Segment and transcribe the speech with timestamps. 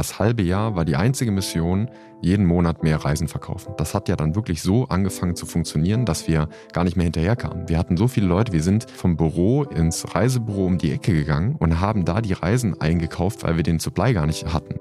[0.00, 1.90] Das halbe Jahr war die einzige Mission,
[2.22, 3.74] jeden Monat mehr Reisen verkaufen.
[3.76, 7.68] Das hat ja dann wirklich so angefangen zu funktionieren, dass wir gar nicht mehr hinterherkamen.
[7.68, 11.54] Wir hatten so viele Leute, wir sind vom Büro ins Reisebüro um die Ecke gegangen
[11.56, 14.76] und haben da die Reisen eingekauft, weil wir den Supply gar nicht hatten.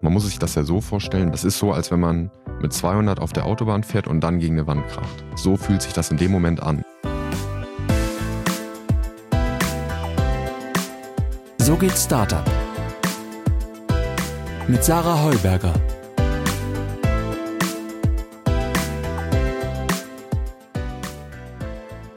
[0.00, 2.30] Man muss sich das ja so vorstellen, das ist so, als wenn man
[2.62, 5.24] mit 200 auf der Autobahn fährt und dann gegen eine Wand kracht.
[5.36, 6.82] So fühlt sich das in dem Moment an.
[11.58, 12.50] So geht Startup.
[14.70, 15.72] Mit Sarah Heuberger.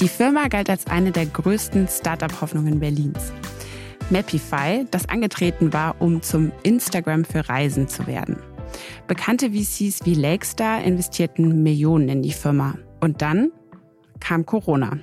[0.02, 3.32] Die Firma galt als eine der größten Startup-Hoffnungen Berlins.
[4.10, 8.36] Mapify, das angetreten war, um zum Instagram für Reisen zu werden.
[9.08, 12.76] Bekannte VCs wie Lakestar investierten Millionen in die Firma.
[13.00, 13.54] Und dann
[14.20, 15.00] kam Corona.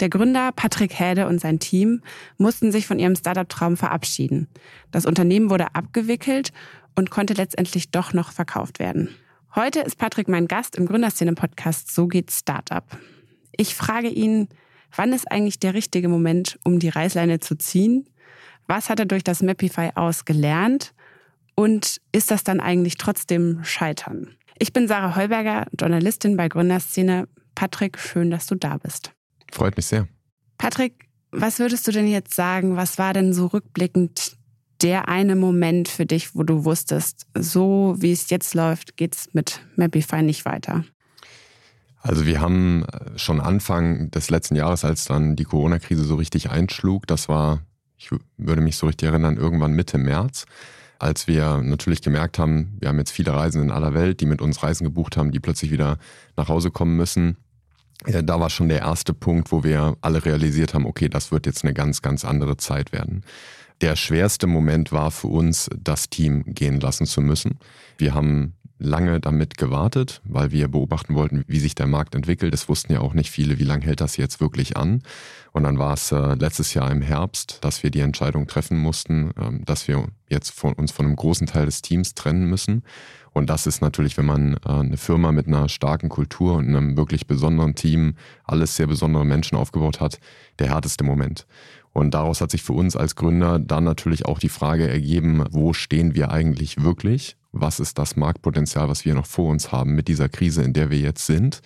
[0.00, 2.02] Der Gründer Patrick Häde und sein Team
[2.36, 4.48] mussten sich von ihrem Startup-Traum verabschieden.
[4.90, 6.50] Das Unternehmen wurde abgewickelt
[6.96, 9.08] und konnte letztendlich doch noch verkauft werden.
[9.54, 12.84] Heute ist Patrick mein Gast im Gründerszene-Podcast So geht Startup.
[13.56, 14.48] Ich frage ihn,
[14.96, 18.08] wann ist eigentlich der richtige Moment, um die Reißleine zu ziehen?
[18.66, 20.92] Was hat er durch das Mapify aus gelernt?
[21.54, 24.34] Und ist das dann eigentlich trotzdem Scheitern?
[24.58, 27.28] Ich bin Sarah Heuberger, Journalistin bei Gründerszene.
[27.54, 29.13] Patrick, schön, dass du da bist.
[29.54, 30.08] Freut mich sehr.
[30.58, 32.76] Patrick, was würdest du denn jetzt sagen?
[32.76, 34.36] Was war denn so rückblickend
[34.82, 39.32] der eine Moment für dich, wo du wusstest, so wie es jetzt läuft, geht es
[39.32, 40.84] mit Mapify nicht weiter?
[42.00, 46.50] Also wir haben äh, schon Anfang des letzten Jahres, als dann die Corona-Krise so richtig
[46.50, 47.62] einschlug, das war,
[47.96, 50.46] ich würde mich so richtig erinnern, irgendwann Mitte März,
[50.98, 54.42] als wir natürlich gemerkt haben, wir haben jetzt viele Reisende in aller Welt, die mit
[54.42, 55.98] uns Reisen gebucht haben, die plötzlich wieder
[56.36, 57.36] nach Hause kommen müssen.
[58.06, 61.46] Ja, da war schon der erste Punkt, wo wir alle realisiert haben, okay, das wird
[61.46, 63.22] jetzt eine ganz, ganz andere Zeit werden.
[63.80, 67.58] Der schwerste Moment war für uns, das Team gehen lassen zu müssen.
[67.98, 72.54] Wir haben lange damit gewartet, weil wir beobachten wollten, wie sich der Markt entwickelt.
[72.54, 75.02] Es wussten ja auch nicht viele, wie lange hält das jetzt wirklich an.
[75.52, 79.30] Und dann war es äh, letztes Jahr im Herbst, dass wir die Entscheidung treffen mussten,
[79.40, 82.82] ähm, dass wir jetzt von uns von einem großen Teil des Teams trennen müssen.
[83.32, 86.96] Und das ist natürlich, wenn man äh, eine Firma mit einer starken Kultur und einem
[86.96, 88.14] wirklich besonderen Team,
[88.44, 90.18] alles sehr besondere Menschen aufgebaut hat,
[90.58, 91.46] der härteste Moment.
[91.92, 95.72] Und daraus hat sich für uns als Gründer dann natürlich auch die Frage ergeben, wo
[95.72, 97.36] stehen wir eigentlich wirklich?
[97.56, 100.90] Was ist das Marktpotenzial, was wir noch vor uns haben mit dieser Krise, in der
[100.90, 101.60] wir jetzt sind?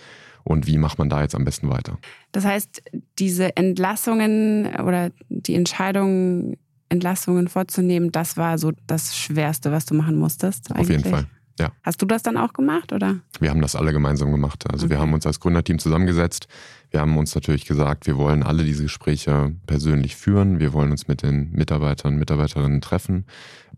[0.44, 1.98] Und wie macht man da jetzt am besten weiter?
[2.32, 2.82] Das heißt,
[3.18, 6.58] diese Entlassungen oder die Entscheidung,
[6.90, 10.70] Entlassungen vorzunehmen, das war so das Schwerste, was du machen musstest.
[10.70, 10.82] Eigentlich.
[10.82, 11.26] Auf jeden Fall.
[11.58, 11.72] Ja.
[11.82, 13.16] Hast du das dann auch gemacht, oder?
[13.40, 14.64] Wir haben das alle gemeinsam gemacht.
[14.70, 14.94] Also okay.
[14.94, 16.46] wir haben uns als Gründerteam zusammengesetzt.
[16.90, 20.60] Wir haben uns natürlich gesagt, wir wollen alle diese Gespräche persönlich führen.
[20.60, 23.26] Wir wollen uns mit den Mitarbeitern, Mitarbeiterinnen treffen.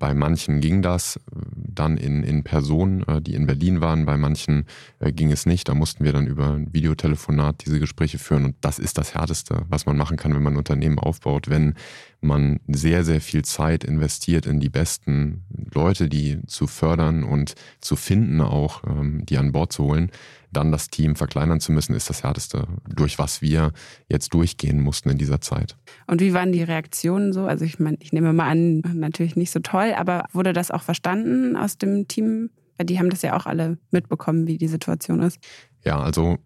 [0.01, 1.21] Bei manchen ging das äh,
[1.55, 4.07] dann in, in Person, äh, die in Berlin waren.
[4.07, 4.65] Bei manchen
[4.99, 5.69] äh, ging es nicht.
[5.69, 8.47] Da mussten wir dann über ein Videotelefonat diese Gespräche führen.
[8.47, 11.51] Und das ist das Härteste, was man machen kann, wenn man ein Unternehmen aufbaut.
[11.51, 11.75] Wenn
[12.21, 17.97] man sehr, sehr viel Zeit investiert in die besten Leute, die zu fördern und zu
[17.97, 20.11] finden auch, ähm, die an Bord zu holen,
[20.53, 23.73] dann das Team verkleinern zu müssen, ist das Härteste, durch was wir
[24.09, 25.77] jetzt durchgehen mussten in dieser Zeit.
[26.07, 27.45] Und wie waren die Reaktionen so?
[27.45, 30.83] Also ich meine, ich nehme mal an, natürlich nicht so toll, aber wurde das auch
[30.83, 32.51] verstanden aus dem Team?
[32.83, 35.39] Die haben das ja auch alle mitbekommen, wie die Situation ist.
[35.85, 36.39] Ja, also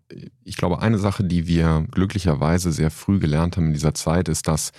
[0.45, 4.47] ich glaube, eine Sache, die wir glücklicherweise sehr früh gelernt haben in dieser Zeit, ist,
[4.47, 4.73] dass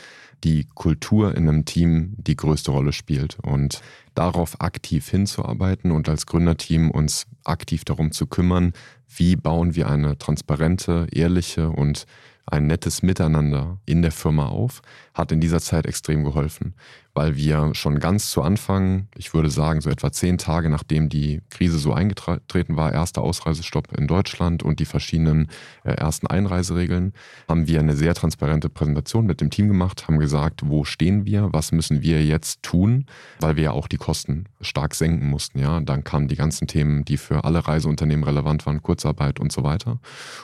[0.43, 3.37] die Kultur in einem Team die größte Rolle spielt.
[3.41, 3.81] Und
[4.13, 8.73] darauf aktiv hinzuarbeiten und als Gründerteam uns aktiv darum zu kümmern,
[9.07, 12.05] wie bauen wir eine transparente, ehrliche und
[12.45, 14.81] ein nettes Miteinander in der Firma auf,
[15.13, 16.75] hat in dieser Zeit extrem geholfen
[17.15, 21.41] weil wir schon ganz zu Anfang, ich würde sagen so etwa zehn Tage nachdem die
[21.49, 25.47] Krise so eingetreten war, erster Ausreisestopp in Deutschland und die verschiedenen
[25.85, 27.13] äh, ersten Einreiseregeln,
[27.47, 31.53] haben wir eine sehr transparente Präsentation mit dem Team gemacht, haben gesagt, wo stehen wir,
[31.53, 33.05] was müssen wir jetzt tun,
[33.39, 35.59] weil wir ja auch die Kosten stark senken mussten.
[35.59, 39.63] Ja, dann kamen die ganzen Themen, die für alle Reiseunternehmen relevant waren, Kurzarbeit und so
[39.63, 39.99] weiter.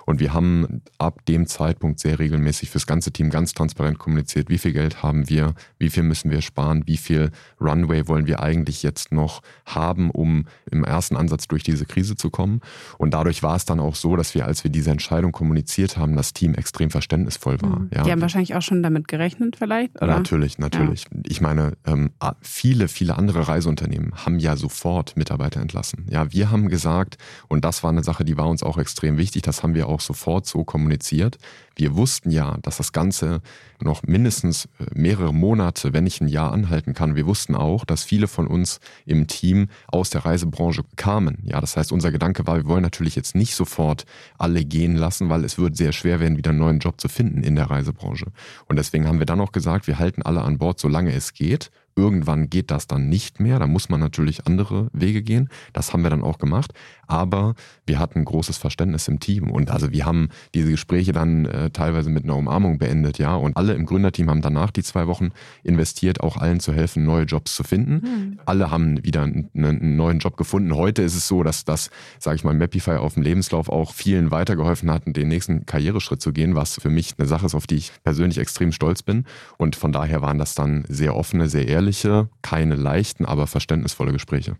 [0.06, 4.58] Und wir haben ab dem Zeitpunkt sehr regelmäßig fürs ganze Team ganz transparent kommuniziert, wie
[4.58, 8.42] viel Geld haben wir, wie viel müssen wir sparen sparen, wie viel Runway wollen wir
[8.42, 12.62] eigentlich jetzt noch haben, um im ersten Ansatz durch diese Krise zu kommen.
[12.98, 16.16] Und dadurch war es dann auch so, dass wir, als wir diese Entscheidung kommuniziert haben,
[16.16, 17.80] das Team extrem verständnisvoll war.
[17.80, 17.90] Mhm.
[17.94, 18.04] Ja.
[18.04, 19.96] Die haben wahrscheinlich auch schon damit gerechnet vielleicht?
[20.02, 20.08] Oder?
[20.18, 21.06] Natürlich, natürlich.
[21.12, 21.22] Ja.
[21.28, 22.12] Ich meine, ähm,
[22.42, 26.06] viele, viele andere Reiseunternehmen haben ja sofort Mitarbeiter entlassen.
[26.10, 27.18] Ja, wir haben gesagt,
[27.48, 30.02] und das war eine Sache, die war uns auch extrem wichtig, das haben wir auch
[30.02, 31.38] sofort so kommuniziert,
[31.76, 33.42] wir wussten ja, dass das Ganze
[33.82, 37.16] noch mindestens äh, mehrere Monate, wenn nicht ein Jahr anhalten kann.
[37.16, 41.40] Wir wussten auch, dass viele von uns im Team aus der Reisebranche kamen.
[41.44, 44.06] Ja, das heißt, unser Gedanke war, wir wollen natürlich jetzt nicht sofort
[44.38, 47.44] alle gehen lassen, weil es wird sehr schwer werden, wieder einen neuen Job zu finden
[47.44, 48.28] in der Reisebranche.
[48.68, 51.72] Und deswegen haben wir dann auch gesagt, wir halten alle an Bord, solange es geht.
[51.96, 53.60] Irgendwann geht das dann nicht mehr.
[53.60, 55.50] Da muss man natürlich andere Wege gehen.
[55.74, 56.74] Das haben wir dann auch gemacht.
[57.08, 57.56] Aber
[57.86, 59.52] wir hatten großes Verständnis im Team.
[59.52, 63.36] Und also wir haben diese Gespräche dann äh, teilweise mit einer Umarmung beendet, ja.
[63.36, 65.32] Und alle im Gründerteam haben danach die zwei Wochen
[65.64, 67.94] investiert, auch allen zu helfen, neue Jobs zu finden.
[67.94, 68.40] Mhm.
[68.46, 70.74] Alle haben wieder einen, einen, neuen Job gefunden.
[70.74, 74.32] Heute ist es so, dass das, sage ich mal, Mapify auf dem Lebenslauf auch vielen
[74.32, 77.76] weitergeholfen hat, den nächsten Karriereschritt zu gehen, was für mich eine Sache ist, auf die
[77.76, 79.26] ich persönlich extrem stolz bin.
[79.58, 84.12] Und von daher waren das dann sehr offene, sehr ehrliche ehrliche, keine leichten, aber verständnisvolle
[84.12, 84.56] Gespräche.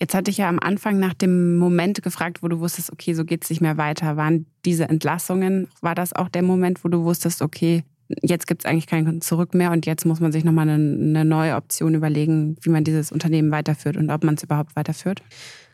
[0.00, 3.24] Jetzt hatte ich ja am Anfang nach dem Moment gefragt, wo du wusstest, okay, so
[3.24, 4.16] geht es nicht mehr weiter.
[4.16, 7.82] Waren diese Entlassungen, war das auch der Moment, wo du wusstest, okay,
[8.22, 11.24] jetzt gibt es eigentlich kein Zurück mehr und jetzt muss man sich nochmal eine, eine
[11.24, 15.22] neue Option überlegen, wie man dieses Unternehmen weiterführt und ob man es überhaupt weiterführt?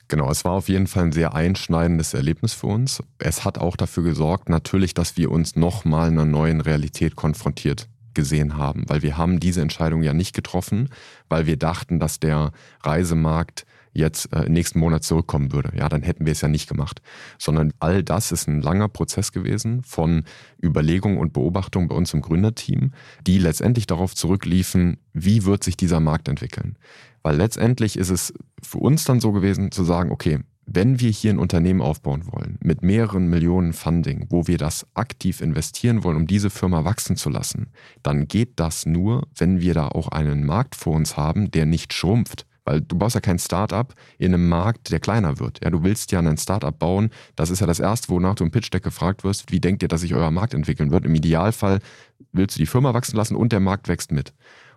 [0.09, 3.03] Genau, es war auf jeden Fall ein sehr einschneidendes Erlebnis für uns.
[3.19, 8.57] Es hat auch dafür gesorgt, natürlich, dass wir uns nochmal einer neuen Realität konfrontiert gesehen
[8.57, 10.89] haben, weil wir haben diese Entscheidung ja nicht getroffen,
[11.29, 12.53] weil wir dachten, dass der
[12.83, 15.73] Reisemarkt jetzt äh, nächsten Monat zurückkommen würde.
[15.77, 17.01] Ja, dann hätten wir es ja nicht gemacht.
[17.39, 20.25] Sondern all das ist ein langer Prozess gewesen von
[20.63, 22.93] Überlegung und Beobachtung bei uns im Gründerteam,
[23.27, 26.77] die letztendlich darauf zurückliefen, wie wird sich dieser Markt entwickeln.
[27.23, 31.33] Weil letztendlich ist es für uns dann so gewesen zu sagen, okay, wenn wir hier
[31.33, 36.27] ein Unternehmen aufbauen wollen mit mehreren Millionen Funding, wo wir das aktiv investieren wollen, um
[36.27, 37.69] diese Firma wachsen zu lassen,
[38.03, 41.93] dann geht das nur, wenn wir da auch einen Markt vor uns haben, der nicht
[41.93, 42.47] schrumpft.
[42.65, 45.61] Weil du baust ja kein Startup in einem Markt, der kleiner wird.
[45.63, 47.11] Ja, du willst ja ein Startup bauen.
[47.37, 49.89] Das ist ja das Erste, wonach du im Pitch Deck gefragt wirst, wie denkt ihr,
[49.89, 51.05] dass sich euer Markt entwickeln wird?
[51.05, 51.81] Im Idealfall
[52.33, 54.33] willst du die Firma wachsen lassen und der Markt wächst mit.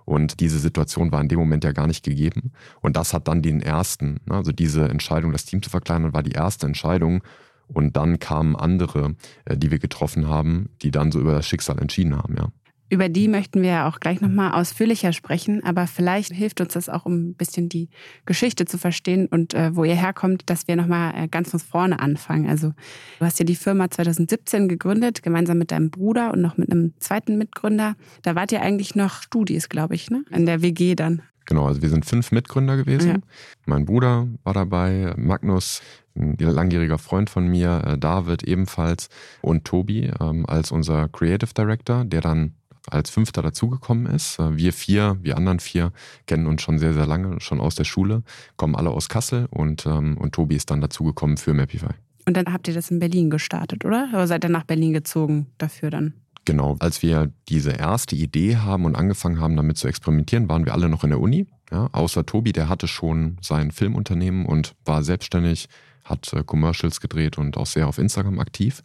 [0.07, 2.53] Und diese Situation war in dem Moment ja gar nicht gegeben.
[2.79, 6.23] Und das hat dann den ersten, ne, also diese Entscheidung, das Team zu verkleinern, war
[6.23, 7.21] die erste Entscheidung.
[7.67, 11.77] Und dann kamen andere, äh, die wir getroffen haben, die dann so über das Schicksal
[11.79, 12.47] entschieden haben, ja.
[12.89, 17.05] Über die möchten wir auch gleich nochmal ausführlicher sprechen, aber vielleicht hilft uns das auch,
[17.05, 17.89] um ein bisschen die
[18.25, 21.99] Geschichte zu verstehen und äh, wo ihr herkommt, dass wir nochmal äh, ganz von vorne
[21.99, 22.47] anfangen.
[22.47, 22.73] Also
[23.19, 26.93] du hast ja die Firma 2017 gegründet, gemeinsam mit deinem Bruder und noch mit einem
[26.99, 27.95] zweiten Mitgründer.
[28.21, 30.23] Da wart ihr eigentlich noch Studis, glaube ich, ne?
[30.31, 31.23] In der WG dann.
[31.47, 33.09] Genau, also wir sind fünf Mitgründer gewesen.
[33.09, 33.17] Ja.
[33.65, 35.81] Mein Bruder war dabei, Magnus,
[36.13, 39.07] ein langjähriger Freund von mir, äh, David ebenfalls
[39.41, 42.56] und Tobi ähm, als unser Creative Director, der dann
[42.89, 44.39] als Fünfter dazugekommen ist.
[44.39, 45.91] Äh, wir vier, wir anderen vier,
[46.25, 48.23] kennen uns schon sehr, sehr lange, schon aus der Schule,
[48.55, 51.93] kommen alle aus Kassel und, ähm, und Tobi ist dann dazugekommen für Mapify.
[52.25, 54.09] Und dann habt ihr das in Berlin gestartet, oder?
[54.11, 56.13] Oder seid ihr nach Berlin gezogen dafür dann?
[56.43, 60.73] Genau, als wir diese erste Idee haben und angefangen haben, damit zu experimentieren, waren wir
[60.73, 61.45] alle noch in der Uni.
[61.71, 65.67] Ja, außer Tobi, der hatte schon sein Filmunternehmen und war selbstständig,
[66.09, 68.81] hat äh, Commercials gedreht und auch sehr auf Instagram aktiv.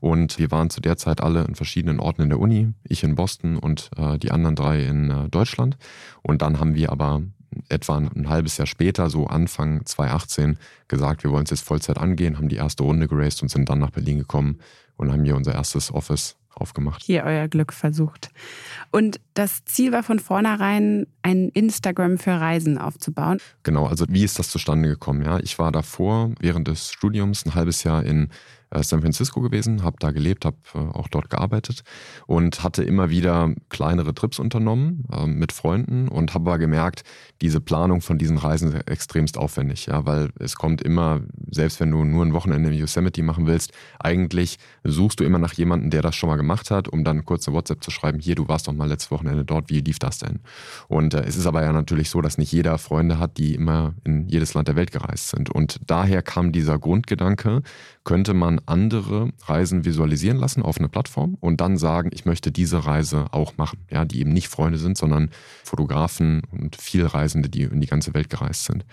[0.00, 3.14] Und wir waren zu der Zeit alle in verschiedenen Orten in der Uni, ich in
[3.14, 5.76] Boston und äh, die anderen drei in äh, Deutschland.
[6.22, 7.22] Und dann haben wir aber
[7.68, 12.36] etwa ein, halbes Jahr später, so Anfang 2018, gesagt, wir wollen es jetzt Vollzeit angehen,
[12.36, 14.58] haben die erste Runde geraced und sind dann nach Berlin gekommen
[14.96, 17.02] und haben hier unser erstes Office aufgemacht.
[17.02, 18.30] Hier euer Glück versucht.
[18.90, 23.38] Und das Ziel war von vornherein, ein Instagram für Reisen aufzubauen.
[23.62, 25.22] Genau, also wie ist das zustande gekommen?
[25.24, 28.30] Ja, ich war davor während des Studiums ein halbes Jahr in
[28.82, 31.82] San Francisco gewesen, habe da gelebt, habe äh, auch dort gearbeitet
[32.26, 37.04] und hatte immer wieder kleinere Trips unternommen äh, mit Freunden und habe aber gemerkt,
[37.40, 41.90] diese Planung von diesen Reisen ist extremst aufwendig, ja, weil es kommt immer, selbst wenn
[41.90, 46.02] du nur ein Wochenende im Yosemite machen willst, eigentlich suchst du immer nach jemandem, der
[46.02, 48.68] das schon mal gemacht hat, um dann kurz eine WhatsApp zu schreiben, hier, du warst
[48.68, 50.40] doch mal letztes Wochenende dort, wie lief das denn?
[50.88, 53.94] Und äh, es ist aber ja natürlich so, dass nicht jeder Freunde hat, die immer
[54.04, 55.50] in jedes Land der Welt gereist sind.
[55.50, 57.62] Und daher kam dieser Grundgedanke,
[58.04, 62.84] könnte man andere Reisen visualisieren lassen auf eine Plattform und dann sagen, ich möchte diese
[62.84, 63.78] Reise auch machen.
[63.90, 65.30] Ja, die eben nicht Freunde sind, sondern
[65.64, 68.84] Fotografen und Vielreisende, die in die ganze Welt gereist sind.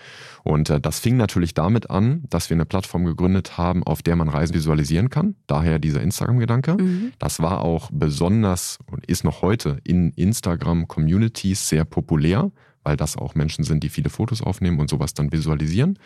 [0.44, 4.16] Und äh, das fing natürlich damit an, dass wir eine Plattform gegründet haben, auf der
[4.16, 5.34] man Reisen visualisieren kann.
[5.46, 6.74] Daher dieser Instagram-Gedanke.
[6.74, 7.12] Mhm.
[7.18, 12.50] Das war auch besonders und ist noch heute in Instagram-Communities sehr populär
[12.82, 15.98] weil das auch Menschen sind, die viele Fotos aufnehmen und sowas dann visualisieren.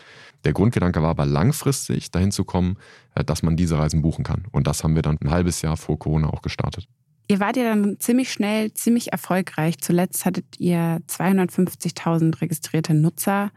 [0.44, 2.76] Der Grundgedanke war aber langfristig dahin zu kommen,
[3.14, 4.44] äh, dass man diese Reisen buchen kann.
[4.52, 6.86] Und das haben wir dann ein halbes Jahr vor Corona auch gestartet.
[7.28, 9.78] Ihr wart ja dann ziemlich schnell, ziemlich erfolgreich.
[9.78, 13.50] Zuletzt hattet ihr 250.000 registrierte Nutzer.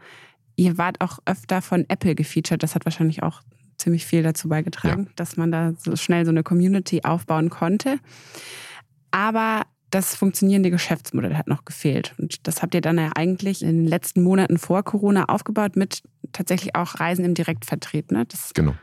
[0.56, 2.62] Ihr wart auch öfter von Apple gefeatured.
[2.62, 3.42] Das hat wahrscheinlich auch
[3.78, 5.12] ziemlich viel dazu beigetragen, ja.
[5.16, 7.98] dass man da so schnell so eine Community aufbauen konnte.
[9.12, 12.14] Aber das funktionierende Geschäftsmodell hat noch gefehlt.
[12.18, 16.02] Und das habt ihr dann ja eigentlich in den letzten Monaten vor Corona aufgebaut mit
[16.32, 18.12] tatsächlich auch Reisen im Direktvertrieb.
[18.12, 18.24] Ne?
[18.26, 18.74] Das, genau.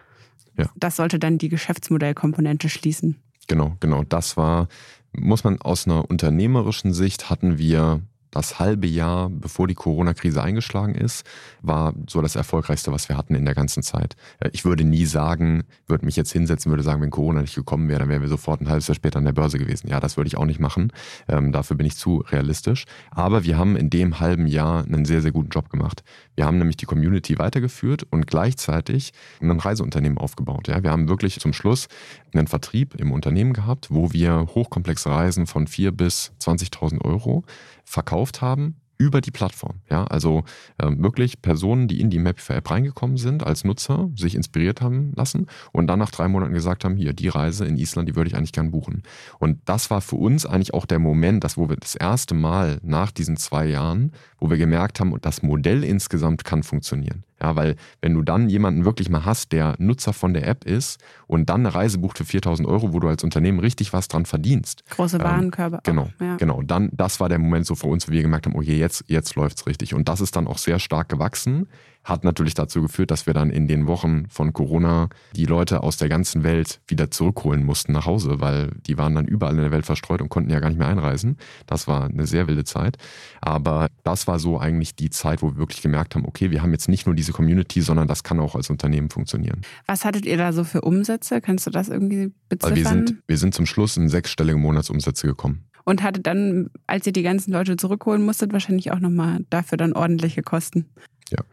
[0.58, 0.70] Ja.
[0.76, 3.16] Das sollte dann die Geschäftsmodellkomponente schließen.
[3.48, 4.04] Genau, genau.
[4.04, 4.68] Das war,
[5.14, 10.96] muss man aus einer unternehmerischen Sicht hatten wir das halbe Jahr, bevor die Corona-Krise eingeschlagen
[10.96, 11.26] ist,
[11.62, 14.16] war so das Erfolgreichste, was wir hatten in der ganzen Zeit.
[14.40, 17.90] Äh, ich würde nie sagen, würde mich jetzt hinsetzen, würde sagen, wenn Corona nicht gekommen
[17.90, 19.88] wäre, dann wären wir sofort ein halbes Jahr später an der Börse gewesen.
[19.88, 20.92] Ja, das würde ich auch nicht machen.
[21.28, 22.86] Ähm, dafür bin ich zu realistisch.
[23.12, 26.04] Aber wir haben in dem halben Jahr einen sehr, sehr guten Job gemacht.
[26.36, 30.68] Wir haben nämlich die Community weitergeführt und gleichzeitig ein Reiseunternehmen aufgebaut.
[30.68, 31.88] Ja, wir haben wirklich zum Schluss
[32.34, 37.44] einen Vertrieb im Unternehmen gehabt, wo wir hochkomplexe Reisen von 4 bis 20.000 Euro
[37.88, 39.82] verkauft haben über die Plattform.
[39.90, 40.44] Ja, also
[40.80, 45.48] äh, wirklich Personen, die in die Mapify-App reingekommen sind als Nutzer, sich inspiriert haben lassen
[45.72, 48.36] und dann nach drei Monaten gesagt haben, hier, die Reise in Island, die würde ich
[48.36, 49.04] eigentlich gern buchen.
[49.40, 52.80] Und das war für uns eigentlich auch der Moment, dass wo wir das erste Mal
[52.84, 57.24] nach diesen zwei Jahren, wo wir gemerkt haben, das Modell insgesamt kann funktionieren.
[57.42, 61.00] Ja, weil wenn du dann jemanden wirklich mal hast, der Nutzer von der App ist
[61.28, 64.26] und dann eine Reise bucht für 4000 Euro, wo du als Unternehmen richtig was dran
[64.26, 64.84] verdienst.
[64.90, 65.78] Große ähm, Warenkörbe.
[65.78, 66.38] Ähm, genau, ja.
[66.38, 66.62] genau.
[66.64, 69.36] Dann, das war der Moment so für uns, wo wir gemerkt haben, okay, jetzt, jetzt
[69.36, 69.94] läuft's richtig.
[69.94, 71.68] Und das ist dann auch sehr stark gewachsen
[72.08, 75.98] hat natürlich dazu geführt, dass wir dann in den Wochen von Corona die Leute aus
[75.98, 79.72] der ganzen Welt wieder zurückholen mussten nach Hause, weil die waren dann überall in der
[79.72, 81.38] Welt verstreut und konnten ja gar nicht mehr einreisen.
[81.66, 82.98] Das war eine sehr wilde Zeit.
[83.42, 86.72] Aber das war so eigentlich die Zeit, wo wir wirklich gemerkt haben, okay, wir haben
[86.72, 89.62] jetzt nicht nur diese Community, sondern das kann auch als Unternehmen funktionieren.
[89.86, 91.42] Was hattet ihr da so für Umsätze?
[91.42, 92.76] Kannst du das irgendwie beziffern?
[92.76, 97.14] wir sind, wir sind zum Schluss in sechsstellige Monatsumsätze gekommen und hattet dann, als ihr
[97.14, 100.86] die ganzen Leute zurückholen musstet, wahrscheinlich auch nochmal dafür dann ordentliche Kosten.
[101.32, 101.44] Ja,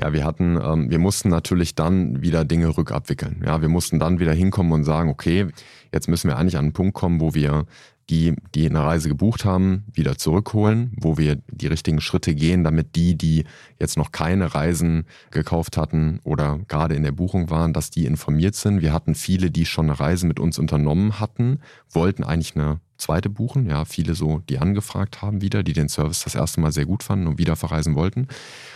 [0.00, 3.42] ja, wir hatten, ähm, wir mussten natürlich dann wieder Dinge rückabwickeln.
[3.46, 5.48] Ja, wir mussten dann wieder hinkommen und sagen, okay,
[5.92, 7.66] jetzt müssen wir eigentlich an einen Punkt kommen, wo wir
[8.10, 12.96] die, die eine Reise gebucht haben, wieder zurückholen, wo wir die richtigen Schritte gehen, damit
[12.96, 13.44] die, die
[13.78, 18.54] jetzt noch keine Reisen gekauft hatten oder gerade in der Buchung waren, dass die informiert
[18.54, 18.82] sind.
[18.82, 23.28] Wir hatten viele, die schon eine Reise mit uns unternommen hatten, wollten eigentlich eine zweite
[23.28, 23.68] buchen.
[23.68, 27.02] Ja, viele so, die angefragt haben wieder, die den Service das erste Mal sehr gut
[27.02, 28.28] fanden und wieder verreisen wollten.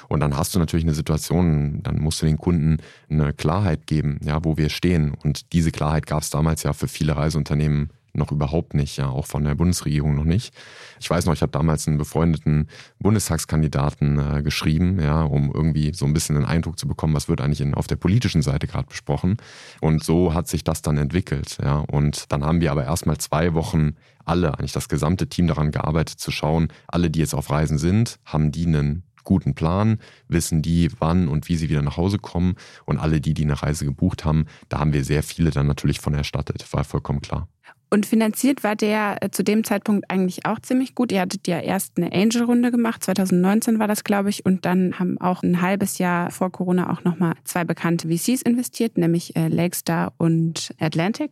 [0.08, 4.18] Und dann hast du natürlich eine Situation, dann musst du den Kunden eine Klarheit geben,
[4.23, 5.14] ja, wo wir stehen.
[5.23, 9.26] Und diese Klarheit gab es damals ja für viele Reiseunternehmen noch überhaupt nicht, ja, auch
[9.26, 10.54] von der Bundesregierung noch nicht.
[11.00, 16.04] Ich weiß noch, ich habe damals einen befreundeten Bundestagskandidaten äh, geschrieben, ja, um irgendwie so
[16.04, 18.88] ein bisschen den Eindruck zu bekommen, was wird eigentlich in, auf der politischen Seite gerade
[18.88, 19.37] besprochen.
[19.80, 21.78] Und so hat sich das dann entwickelt, ja.
[21.78, 26.20] Und dann haben wir aber erstmal zwei Wochen alle, eigentlich das gesamte Team daran gearbeitet
[26.20, 29.98] zu schauen, alle, die jetzt auf Reisen sind, haben die einen guten Plan,
[30.28, 32.54] wissen die, wann und wie sie wieder nach Hause kommen.
[32.87, 36.00] Und alle die, die eine Reise gebucht haben, da haben wir sehr viele dann natürlich
[36.00, 37.46] von erstattet, war vollkommen klar.
[37.90, 41.11] Und finanziert war der äh, zu dem Zeitpunkt eigentlich auch ziemlich gut.
[41.11, 45.18] Ihr hattet ja erst eine Angel-Runde gemacht, 2019 war das, glaube ich, und dann haben
[45.21, 50.12] auch ein halbes Jahr vor Corona auch nochmal zwei bekannte VCs investiert, nämlich äh, Lakestar
[50.18, 51.30] und Atlantic.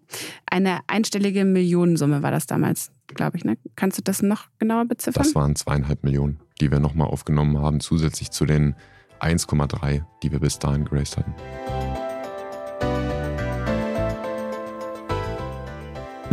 [0.51, 3.45] Eine einstellige Millionensumme war das damals, glaube ich.
[3.45, 3.59] Ne?
[3.77, 5.23] Kannst du das noch genauer beziffern?
[5.23, 8.75] Das waren zweieinhalb Millionen, die wir nochmal aufgenommen haben, zusätzlich zu den
[9.21, 11.35] 1,3, die wir bis dahin geraced hatten.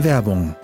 [0.04, 0.56] Werbung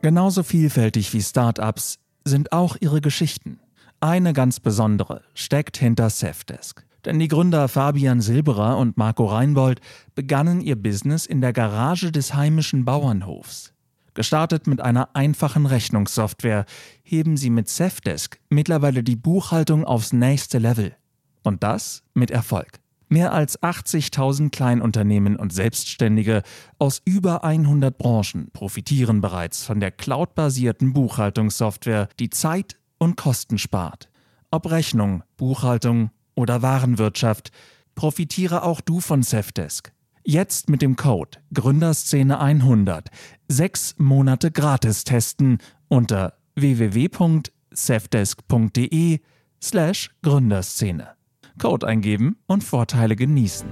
[0.00, 3.60] Genauso vielfältig wie Startups sind auch ihre Geschichten.
[4.00, 6.86] Eine ganz besondere steckt hinter Safdesk.
[7.04, 9.80] Denn die Gründer Fabian Silberer und Marco Reinbold
[10.14, 13.74] begannen ihr Business in der Garage des heimischen Bauernhofs.
[14.14, 16.64] Gestartet mit einer einfachen Rechnungssoftware
[17.02, 20.96] heben sie mit Safdesk mittlerweile die Buchhaltung aufs nächste Level.
[21.42, 22.81] Und das mit Erfolg.
[23.12, 26.42] Mehr als 80.000 Kleinunternehmen und Selbstständige
[26.78, 34.08] aus über 100 Branchen profitieren bereits von der cloudbasierten Buchhaltungssoftware, die Zeit und Kosten spart.
[34.50, 37.50] Ob Rechnung, Buchhaltung oder Warenwirtschaft,
[37.94, 39.92] profitiere auch du von Safdesk.
[40.24, 43.10] Jetzt mit dem Code Gründerszene 100
[43.46, 49.20] sechs Monate gratis testen unter www.safdesk.de
[49.60, 51.21] slash Gründerszene.
[51.60, 53.68] Code eingeben und Vorteile genießen.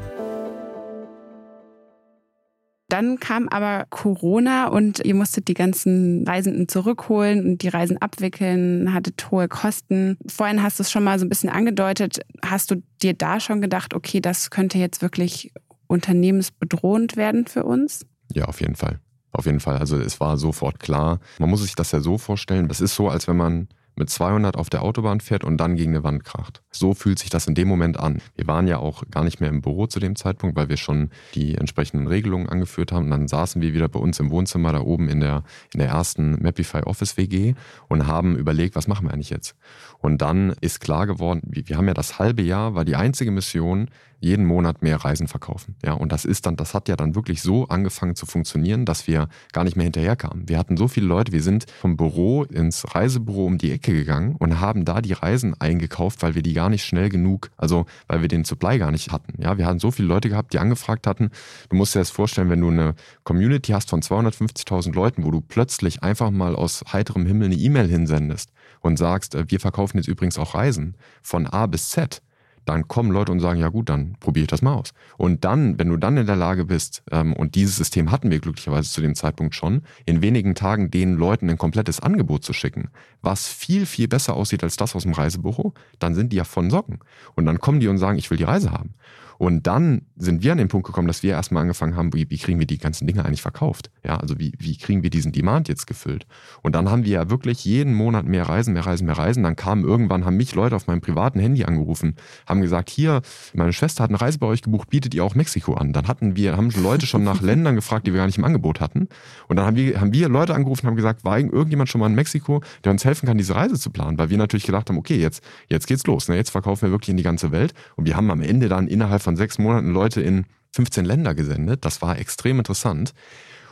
[2.91, 8.93] Dann kam aber Corona und ihr musstet die ganzen Reisenden zurückholen und die Reisen abwickeln,
[8.93, 10.19] hattet hohe Kosten.
[10.27, 12.21] Vorhin hast du es schon mal so ein bisschen angedeutet.
[12.45, 15.53] Hast du dir da schon gedacht, okay, das könnte jetzt wirklich
[15.87, 18.07] unternehmensbedrohend werden für uns?
[18.35, 18.99] Ja, auf jeden Fall.
[19.31, 19.79] Auf jeden Fall.
[19.79, 21.21] Also es war sofort klar.
[21.39, 22.67] Man muss sich das ja so vorstellen.
[22.67, 25.93] Das ist so, als wenn man mit 200 auf der Autobahn fährt und dann gegen
[25.93, 26.63] eine Wand kracht.
[26.71, 28.21] So fühlt sich das in dem Moment an.
[28.35, 31.11] Wir waren ja auch gar nicht mehr im Büro zu dem Zeitpunkt, weil wir schon
[31.35, 33.05] die entsprechenden Regelungen angeführt haben.
[33.05, 35.89] Und dann saßen wir wieder bei uns im Wohnzimmer da oben in der, in der
[35.89, 37.55] ersten Mapify Office WG
[37.89, 39.57] und haben überlegt, was machen wir eigentlich jetzt?
[39.99, 43.91] Und dann ist klar geworden, wir haben ja das halbe Jahr, war die einzige Mission,
[44.21, 45.77] jeden Monat mehr Reisen verkaufen.
[45.85, 49.07] Ja, und das ist dann, das hat ja dann wirklich so angefangen zu funktionieren, dass
[49.07, 50.49] wir gar nicht mehr hinterherkamen.
[50.49, 54.37] Wir hatten so viele Leute, wir sind vom Büro ins Reisebüro um die Ecke gegangen
[54.39, 58.21] und haben da die Reisen eingekauft, weil wir die gar nicht schnell genug, also weil
[58.21, 59.43] wir den Supply gar nicht hatten.
[59.43, 61.31] Ja, wir hatten so viele Leute gehabt, die angefragt hatten.
[61.71, 65.41] Du musst dir das vorstellen, wenn du eine Community hast von 250.000 Leuten, wo du
[65.41, 70.09] plötzlich einfach mal aus heiterem Himmel eine E-Mail hinsendest und sagst, äh, wir verkaufen jetzt
[70.09, 72.23] übrigens auch Reisen von A bis Z
[72.71, 74.93] dann kommen Leute und sagen, ja gut, dann probiere ich das mal aus.
[75.17, 78.39] Und dann, wenn du dann in der Lage bist, ähm, und dieses System hatten wir
[78.39, 82.91] glücklicherweise zu dem Zeitpunkt schon, in wenigen Tagen den Leuten ein komplettes Angebot zu schicken,
[83.23, 86.71] was viel, viel besser aussieht als das aus dem Reisebüro, dann sind die ja von
[86.71, 87.01] Socken.
[87.35, 88.95] Und dann kommen die und sagen, ich will die Reise haben.
[89.41, 92.37] Und dann sind wir an den Punkt gekommen, dass wir erstmal angefangen haben, wie, wie
[92.37, 93.91] kriegen wir die ganzen Dinge eigentlich verkauft?
[94.05, 96.27] Ja, also wie, wie kriegen wir diesen Demand jetzt gefüllt?
[96.61, 99.43] Und dann haben wir ja wirklich jeden Monat mehr Reisen, mehr Reisen, mehr Reisen.
[99.43, 102.17] Dann kamen irgendwann, haben mich Leute auf meinem privaten Handy angerufen,
[102.47, 103.23] haben gesagt, hier,
[103.55, 105.95] meine Schwester hat eine Reise bei euch gebucht, bietet ihr auch Mexiko an?
[105.95, 108.79] Dann hatten wir, haben Leute schon nach Ländern gefragt, die wir gar nicht im Angebot
[108.81, 109.09] hatten.
[109.49, 112.15] Und dann haben wir, haben wir Leute angerufen, haben gesagt, war irgendjemand schon mal in
[112.15, 114.19] Mexiko, der uns helfen kann, diese Reise zu planen?
[114.19, 116.29] Weil wir natürlich gedacht haben, okay, jetzt, jetzt geht's los.
[116.29, 116.37] Ne?
[116.37, 117.73] Jetzt verkaufen wir wirklich in die ganze Welt.
[117.97, 121.85] Und wir haben am Ende dann innerhalb von sechs Monaten Leute in 15 Länder gesendet.
[121.85, 123.13] Das war extrem interessant.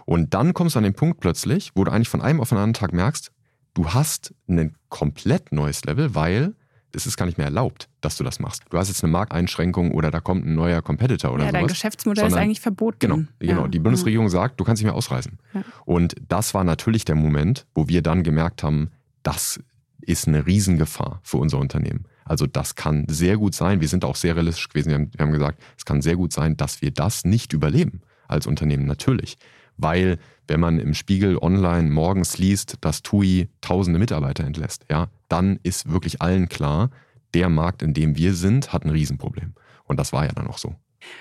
[0.04, 2.58] Und dann kommst du an den Punkt plötzlich, wo du eigentlich von einem auf den
[2.58, 3.30] anderen Tag merkst,
[3.74, 6.54] du hast ein komplett neues Level, weil
[6.94, 8.62] es ist gar nicht mehr erlaubt, dass du das machst.
[8.70, 11.60] Du hast jetzt eine Markteinschränkung oder da kommt ein neuer Competitor oder ja, sowas.
[11.60, 12.98] dein Geschäftsmodell Sondern, ist eigentlich verboten.
[13.00, 13.62] Genau, genau.
[13.62, 13.68] Ja.
[13.68, 15.38] Die Bundesregierung sagt, du kannst nicht mehr ausreisen.
[15.52, 15.62] Ja.
[15.84, 18.90] Und das war natürlich der Moment, wo wir dann gemerkt haben,
[19.22, 19.60] das
[20.00, 22.06] ist eine Riesengefahr für unser Unternehmen.
[22.28, 23.80] Also das kann sehr gut sein.
[23.80, 24.88] Wir sind auch sehr realistisch gewesen.
[24.90, 28.02] Wir haben, wir haben gesagt, es kann sehr gut sein, dass wir das nicht überleben
[28.28, 28.86] als Unternehmen.
[28.86, 29.38] Natürlich.
[29.76, 35.58] Weil wenn man im Spiegel online morgens liest, dass TUI tausende Mitarbeiter entlässt, ja, dann
[35.62, 36.90] ist wirklich allen klar,
[37.34, 39.54] der Markt, in dem wir sind, hat ein Riesenproblem.
[39.84, 40.74] Und das war ja dann auch so.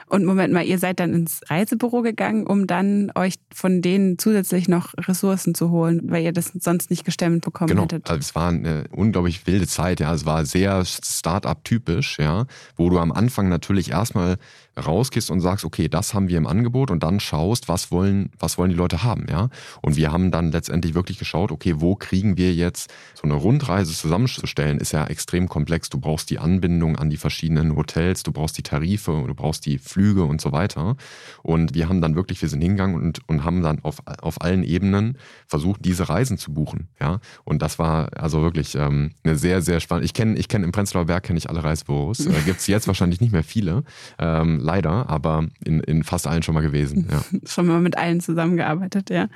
[0.07, 4.67] Und Moment mal, ihr seid dann ins Reisebüro gegangen, um dann euch von denen zusätzlich
[4.67, 7.83] noch Ressourcen zu holen, weil ihr das sonst nicht gestemmt bekommen genau.
[7.83, 8.09] hättet.
[8.09, 10.13] Also es war eine unglaublich wilde Zeit, ja.
[10.13, 14.37] Es war sehr Start-up-typisch, ja, wo du am Anfang natürlich erstmal
[14.77, 18.57] rausgehst und sagst, okay, das haben wir im Angebot und dann schaust, was wollen, was
[18.57, 19.49] wollen die Leute haben, ja.
[19.81, 23.93] Und wir haben dann letztendlich wirklich geschaut, okay, wo kriegen wir jetzt so eine Rundreise
[23.93, 25.89] zusammenzustellen, ist ja extrem komplex.
[25.89, 29.77] Du brauchst die Anbindung an die verschiedenen Hotels, du brauchst die Tarife, du brauchst die
[29.77, 30.95] Flüge und so weiter.
[31.43, 34.63] Und wir haben dann wirklich, wir sind hingegangen und, und haben dann auf, auf allen
[34.63, 37.19] Ebenen versucht, diese Reisen zu buchen, ja.
[37.43, 40.71] Und das war also wirklich ähm, eine sehr, sehr spannende, ich kenne, ich kenne im
[40.71, 43.83] Prenzlauer Berg kenne ich alle Reisebüros, äh, gibt es jetzt wahrscheinlich nicht mehr viele.
[44.19, 47.07] Ähm, leider, aber in, in fast allen schon mal gewesen.
[47.09, 47.23] Ja.
[47.45, 49.27] schon mal mit allen zusammengearbeitet, ja.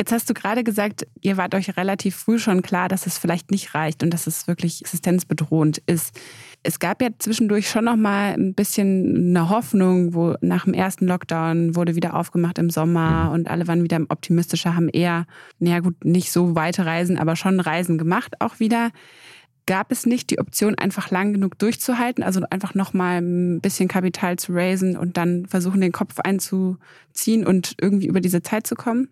[0.00, 3.50] Jetzt hast du gerade gesagt, ihr wart euch relativ früh schon klar, dass es vielleicht
[3.50, 6.16] nicht reicht und dass es wirklich existenzbedrohend ist.
[6.62, 11.06] Es gab ja zwischendurch schon noch mal ein bisschen eine Hoffnung, wo nach dem ersten
[11.06, 13.32] Lockdown wurde wieder aufgemacht im Sommer mhm.
[13.32, 15.26] und alle waren wieder optimistischer, haben eher,
[15.58, 18.90] naja gut, nicht so weite Reisen, aber schon Reisen gemacht auch wieder.
[19.68, 24.38] Gab es nicht die Option, einfach lang genug durchzuhalten, also einfach nochmal ein bisschen Kapital
[24.38, 29.10] zu raisen und dann versuchen, den Kopf einzuziehen und irgendwie über diese Zeit zu kommen?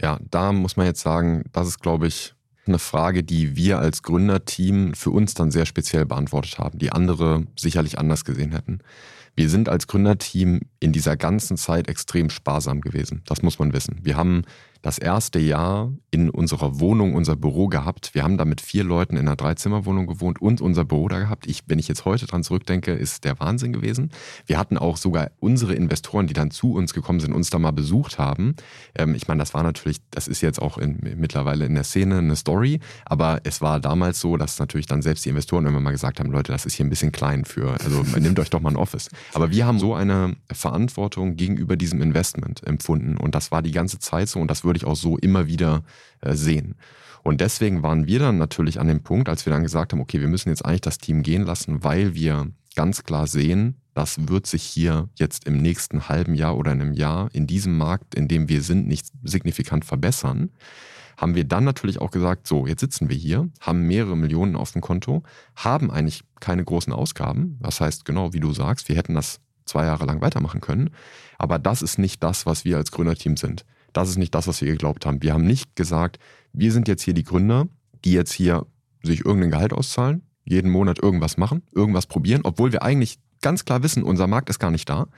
[0.00, 2.32] Ja, da muss man jetzt sagen, das ist, glaube ich,
[2.66, 7.44] eine Frage, die wir als Gründerteam für uns dann sehr speziell beantwortet haben, die andere
[7.54, 8.78] sicherlich anders gesehen hätten.
[9.36, 13.22] Wir sind als Gründerteam in dieser ganzen Zeit extrem sparsam gewesen.
[13.26, 13.98] Das muss man wissen.
[14.02, 14.44] Wir haben
[14.82, 18.14] das erste Jahr in unserer Wohnung, unser Büro gehabt.
[18.14, 21.46] Wir haben da mit vier Leuten in einer Dreizimmerwohnung gewohnt und unser Büro da gehabt.
[21.46, 24.10] Ich, wenn ich jetzt heute dran zurückdenke, ist der Wahnsinn gewesen.
[24.46, 27.72] Wir hatten auch sogar unsere Investoren, die dann zu uns gekommen sind, uns da mal
[27.72, 28.56] besucht haben.
[28.94, 32.18] Ähm, ich meine, das war natürlich, das ist jetzt auch in, mittlerweile in der Szene
[32.18, 35.90] eine Story, aber es war damals so, dass natürlich dann selbst die Investoren immer mal
[35.90, 38.70] gesagt haben, Leute, das ist hier ein bisschen klein für, also nehmt euch doch mal
[38.70, 39.10] ein Office.
[39.32, 43.98] Aber wir haben so eine Verantwortung gegenüber diesem Investment empfunden und das war die ganze
[43.98, 45.82] Zeit so und das würde ich auch so immer wieder
[46.20, 46.74] äh, sehen.
[47.22, 50.20] Und deswegen waren wir dann natürlich an dem Punkt, als wir dann gesagt haben, okay,
[50.20, 54.46] wir müssen jetzt eigentlich das Team gehen lassen, weil wir ganz klar sehen, das wird
[54.46, 58.28] sich hier jetzt im nächsten halben Jahr oder in einem Jahr in diesem Markt, in
[58.28, 60.50] dem wir sind, nicht signifikant verbessern
[61.20, 64.72] haben wir dann natürlich auch gesagt, so, jetzt sitzen wir hier, haben mehrere Millionen auf
[64.72, 65.22] dem Konto,
[65.54, 67.58] haben eigentlich keine großen Ausgaben.
[67.60, 70.90] Das heißt, genau wie du sagst, wir hätten das zwei Jahre lang weitermachen können.
[71.36, 73.66] Aber das ist nicht das, was wir als Gründerteam sind.
[73.92, 75.22] Das ist nicht das, was wir geglaubt haben.
[75.22, 76.18] Wir haben nicht gesagt,
[76.54, 77.68] wir sind jetzt hier die Gründer,
[78.04, 78.66] die jetzt hier
[79.02, 83.82] sich irgendein Gehalt auszahlen, jeden Monat irgendwas machen, irgendwas probieren, obwohl wir eigentlich ganz klar
[83.82, 85.08] wissen, unser Markt ist gar nicht da.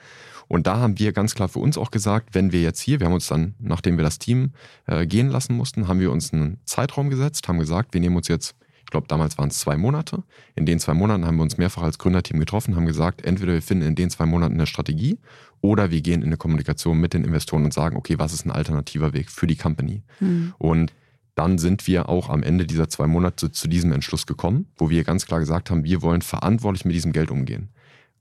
[0.53, 3.07] Und da haben wir ganz klar für uns auch gesagt, wenn wir jetzt hier, wir
[3.07, 4.51] haben uns dann, nachdem wir das Team
[4.85, 8.29] äh, gehen lassen mussten, haben wir uns einen Zeitraum gesetzt, haben gesagt, wir nehmen uns
[8.29, 10.25] jetzt, ich glaube damals waren es zwei Monate.
[10.55, 13.63] In den zwei Monaten haben wir uns mehrfach als Gründerteam getroffen, haben gesagt, entweder wir
[13.63, 15.19] finden in den zwei Monaten eine Strategie
[15.63, 18.51] oder wir gehen in eine Kommunikation mit den Investoren und sagen, okay, was ist ein
[18.51, 20.03] alternativer Weg für die Company?
[20.21, 20.53] Mhm.
[20.59, 20.93] Und
[21.35, 25.03] dann sind wir auch am Ende dieser zwei Monate zu diesem Entschluss gekommen, wo wir
[25.03, 27.71] ganz klar gesagt haben, wir wollen verantwortlich mit diesem Geld umgehen.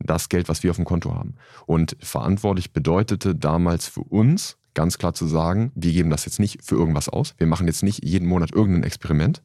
[0.06, 1.36] Das Geld, was wir auf dem Konto haben.
[1.66, 6.64] Und verantwortlich bedeutete damals für uns ganz klar zu sagen, wir geben das jetzt nicht
[6.64, 7.34] für irgendwas aus.
[7.38, 9.42] Wir machen jetzt nicht jeden Monat irgendein Experiment,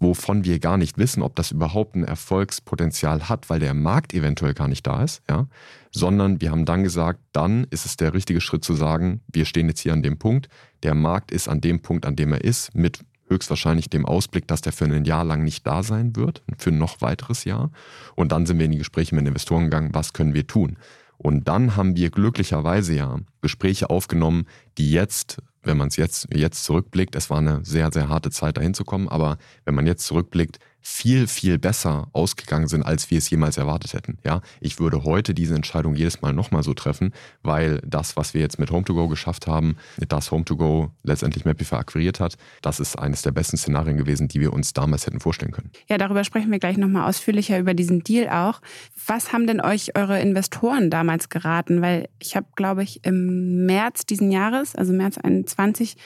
[0.00, 4.54] wovon wir gar nicht wissen, ob das überhaupt ein Erfolgspotenzial hat, weil der Markt eventuell
[4.54, 5.46] gar nicht da ist, ja,
[5.90, 9.68] sondern wir haben dann gesagt, dann ist es der richtige Schritt zu sagen, wir stehen
[9.68, 10.48] jetzt hier an dem Punkt,
[10.82, 14.60] der Markt ist an dem Punkt, an dem er ist, mit höchstwahrscheinlich dem Ausblick, dass
[14.60, 17.70] der für ein Jahr lang nicht da sein wird, für ein noch weiteres Jahr.
[18.14, 20.78] Und dann sind wir in die Gespräche mit Investoren gegangen, was können wir tun?
[21.16, 24.46] Und dann haben wir glücklicherweise ja Gespräche aufgenommen,
[24.78, 25.38] die jetzt
[25.68, 28.84] wenn man es jetzt, jetzt zurückblickt, es war eine sehr, sehr harte Zeit dahin zu
[28.84, 33.56] kommen, aber wenn man jetzt zurückblickt, viel, viel besser ausgegangen sind, als wir es jemals
[33.56, 34.18] erwartet hätten.
[34.24, 37.12] Ja, ich würde heute diese Entscheidung jedes Mal nochmal so treffen,
[37.42, 39.76] weil das, was wir jetzt mit Home2Go geschafft haben,
[40.08, 44.52] das Home2Go letztendlich Mapify akquiriert hat, das ist eines der besten Szenarien gewesen, die wir
[44.52, 45.70] uns damals hätten vorstellen können.
[45.88, 48.60] Ja, darüber sprechen wir gleich nochmal ausführlicher über diesen Deal auch.
[49.06, 51.82] Was haben denn euch eure Investoren damals geraten?
[51.82, 55.96] Weil ich habe, glaube ich, im März diesen Jahres, also März 21,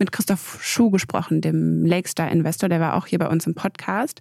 [0.00, 4.20] mit Christoph Schuh gesprochen, dem Lakestar-Investor, der war auch hier bei uns im Podcast.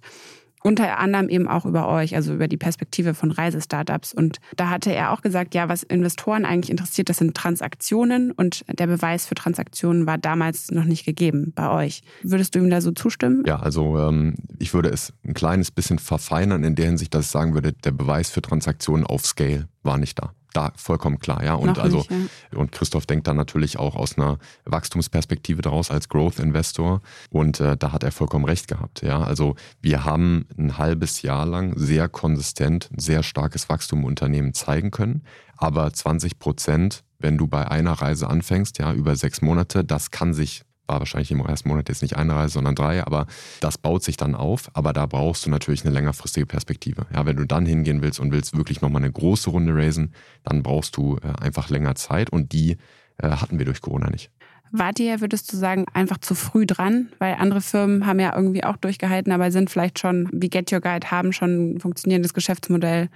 [0.62, 4.13] Unter anderem eben auch über euch, also über die Perspektive von Reisestartups.
[4.13, 8.65] Und da hatte er auch gesagt, ja, was Investoren eigentlich interessiert, das sind Transaktionen und
[8.68, 12.02] der Beweis für Transaktionen war damals noch nicht gegeben bei euch.
[12.24, 13.44] Würdest du ihm da so zustimmen?
[13.48, 17.32] Ja, also ähm, ich würde es ein kleines bisschen verfeinern in der Hinsicht, dass ich
[17.32, 21.54] sagen würde, der Beweis für Transaktionen auf Scale war nicht da da vollkommen klar, ja.
[21.54, 22.60] Und Noch also nicht, ja.
[22.60, 27.78] und Christoph denkt dann natürlich auch aus einer Wachstumsperspektive daraus als Growth Investor und äh,
[27.78, 29.22] da hat er vollkommen recht gehabt, ja.
[29.22, 34.92] Also wir haben ein halbes Jahr lang sehr konsistent sehr starkes Wachstum im Unternehmen zeigen
[34.92, 35.24] können,
[35.58, 40.34] aber 20 Prozent wenn du bei einer Reise anfängst, ja, über sechs Monate, das kann
[40.34, 43.28] sich war wahrscheinlich im ersten Monat jetzt nicht eine Reise, sondern drei, aber
[43.62, 44.69] das baut sich dann auf.
[44.73, 47.06] Aber da brauchst du natürlich eine längerfristige Perspektive.
[47.13, 50.63] Ja, wenn du dann hingehen willst und willst wirklich nochmal eine große Runde raisen, dann
[50.63, 52.78] brauchst du äh, einfach länger Zeit und die
[53.17, 54.32] äh, hatten wir durch Corona nicht.
[54.71, 57.10] Wart ihr, würdest du sagen, einfach zu früh dran?
[57.17, 60.82] Weil andere Firmen haben ja irgendwie auch durchgehalten, aber sind vielleicht schon, wie Get Your
[60.82, 63.10] Guide, haben schon ein funktionierendes Geschäftsmodell.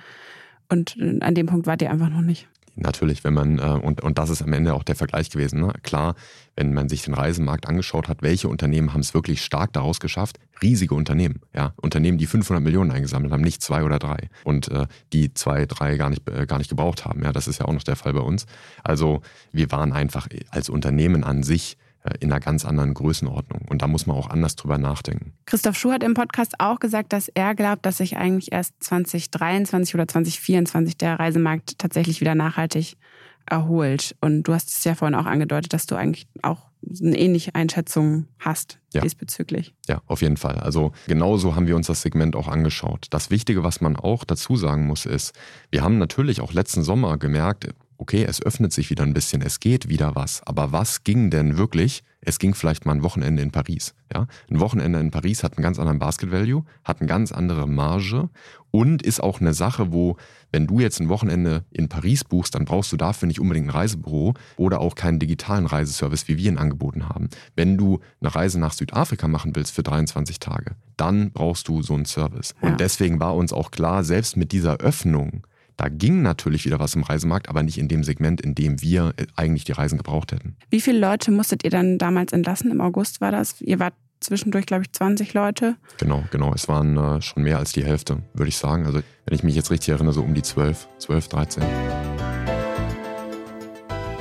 [0.69, 4.01] Und äh, an dem Punkt wart ihr einfach noch nicht natürlich, wenn man, äh, und,
[4.01, 5.61] und das ist am Ende auch der Vergleich gewesen.
[5.61, 5.73] Ne?
[5.83, 6.15] Klar,
[6.55, 10.39] wenn man sich den Reisemarkt angeschaut hat, welche Unternehmen haben es wirklich stark daraus geschafft?
[10.61, 11.73] Riesige Unternehmen, ja.
[11.81, 14.29] Unternehmen, die 500 Millionen eingesammelt haben, nicht zwei oder drei.
[14.43, 17.23] Und äh, die zwei, drei gar nicht, äh, gar nicht gebraucht haben.
[17.23, 18.45] Ja, das ist ja auch noch der Fall bei uns.
[18.83, 21.82] Also wir waren einfach als Unternehmen an sich äh,
[22.19, 23.61] in einer ganz anderen Größenordnung.
[23.69, 25.33] Und da muss man auch anders drüber nachdenken.
[25.45, 29.95] Christoph Schuh hat im Podcast auch gesagt, dass er glaubt, dass sich eigentlich erst 2023
[29.95, 32.97] oder 2024 der Reisemarkt tatsächlich wieder nachhaltig
[33.45, 34.15] erholt.
[34.21, 36.69] Und du hast es ja vorhin auch angedeutet, dass du eigentlich auch
[37.01, 39.01] eine ähnliche Einschätzung hast ja.
[39.01, 39.73] diesbezüglich.
[39.87, 40.55] Ja, auf jeden Fall.
[40.55, 43.07] Also genauso haben wir uns das Segment auch angeschaut.
[43.09, 45.33] Das Wichtige, was man auch dazu sagen muss, ist,
[45.71, 47.69] wir haben natürlich auch letzten Sommer gemerkt,
[48.03, 50.43] okay, es öffnet sich wieder ein bisschen, es geht wieder was.
[50.45, 52.03] Aber was ging denn wirklich?
[52.19, 53.95] Es ging vielleicht mal ein Wochenende in Paris.
[54.13, 54.27] Ja?
[54.49, 58.29] Ein Wochenende in Paris hat einen ganz anderen Basket Value, hat eine ganz andere Marge
[58.71, 60.17] und ist auch eine Sache, wo,
[60.51, 63.69] wenn du jetzt ein Wochenende in Paris buchst, dann brauchst du dafür nicht unbedingt ein
[63.69, 67.29] Reisebüro oder auch keinen digitalen Reiseservice, wie wir ihn angeboten haben.
[67.55, 71.93] Wenn du eine Reise nach Südafrika machen willst für 23 Tage, dann brauchst du so
[71.93, 72.53] einen Service.
[72.61, 72.67] Ja.
[72.67, 76.95] Und deswegen war uns auch klar, selbst mit dieser Öffnung, da ging natürlich wieder was
[76.95, 80.31] im Reisemarkt, aber nicht in dem Segment, in dem wir äh, eigentlich die Reisen gebraucht
[80.31, 80.55] hätten.
[80.69, 82.71] Wie viele Leute musstet ihr dann damals entlassen?
[82.71, 83.59] Im August war das?
[83.61, 85.75] Ihr wart zwischendurch, glaube ich, 20 Leute.
[85.97, 86.53] Genau, genau.
[86.53, 88.85] Es waren äh, schon mehr als die Hälfte, würde ich sagen.
[88.85, 91.63] Also, wenn ich mich jetzt richtig erinnere, so um die 12, 12, 13.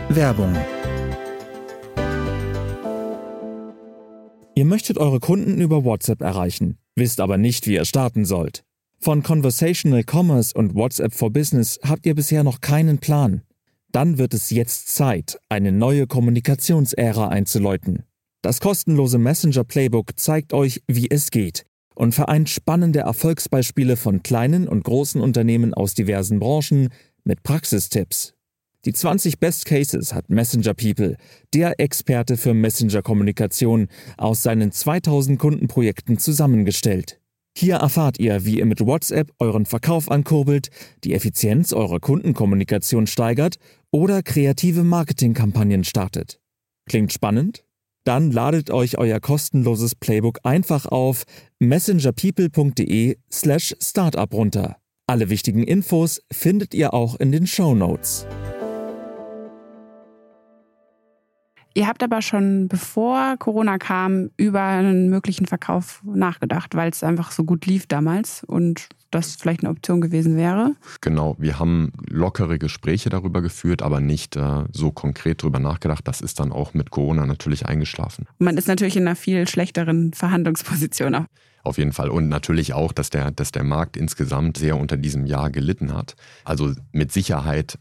[0.09, 0.57] Werbung.
[4.55, 8.65] Ihr möchtet eure Kunden über WhatsApp erreichen, wisst aber nicht, wie ihr starten sollt.
[9.05, 13.43] Von Conversational Commerce und WhatsApp for Business habt ihr bisher noch keinen Plan.
[13.91, 18.05] Dann wird es jetzt Zeit, eine neue Kommunikationsära einzuläuten.
[18.43, 21.65] Das kostenlose Messenger Playbook zeigt euch, wie es geht
[21.97, 26.91] und vereint spannende Erfolgsbeispiele von kleinen und großen Unternehmen aus diversen Branchen
[27.25, 28.35] mit Praxistipps.
[28.85, 31.17] Die 20 Best Cases hat Messenger People,
[31.53, 37.19] der Experte für Messenger-Kommunikation, aus seinen 2000 Kundenprojekten zusammengestellt.
[37.57, 40.71] Hier erfahrt ihr, wie ihr mit WhatsApp euren Verkauf ankurbelt,
[41.05, 43.57] die Effizienz eurer Kundenkommunikation steigert
[43.91, 46.41] oder kreative Marketingkampagnen startet.
[46.87, 47.65] Klingt spannend?
[48.05, 51.25] Dann ladet euch euer kostenloses Playbook einfach auf
[51.61, 54.77] messengerpeople.de slash startup runter.
[55.07, 58.27] Alle wichtigen Infos findet ihr auch in den Show Notes.
[61.75, 67.31] Ihr habt aber schon bevor Corona kam über einen möglichen Verkauf nachgedacht, weil es einfach
[67.31, 70.75] so gut lief damals und das vielleicht eine Option gewesen wäre.
[71.01, 76.09] Genau, wir haben lockere Gespräche darüber geführt, aber nicht äh, so konkret darüber nachgedacht.
[76.09, 78.27] Das ist dann auch mit Corona natürlich eingeschlafen.
[78.39, 81.27] Man ist natürlich in einer viel schlechteren Verhandlungsposition.
[81.63, 82.09] Auf jeden Fall.
[82.09, 86.17] Und natürlich auch, dass der, dass der Markt insgesamt sehr unter diesem Jahr gelitten hat.
[86.45, 87.79] Also mit Sicherheit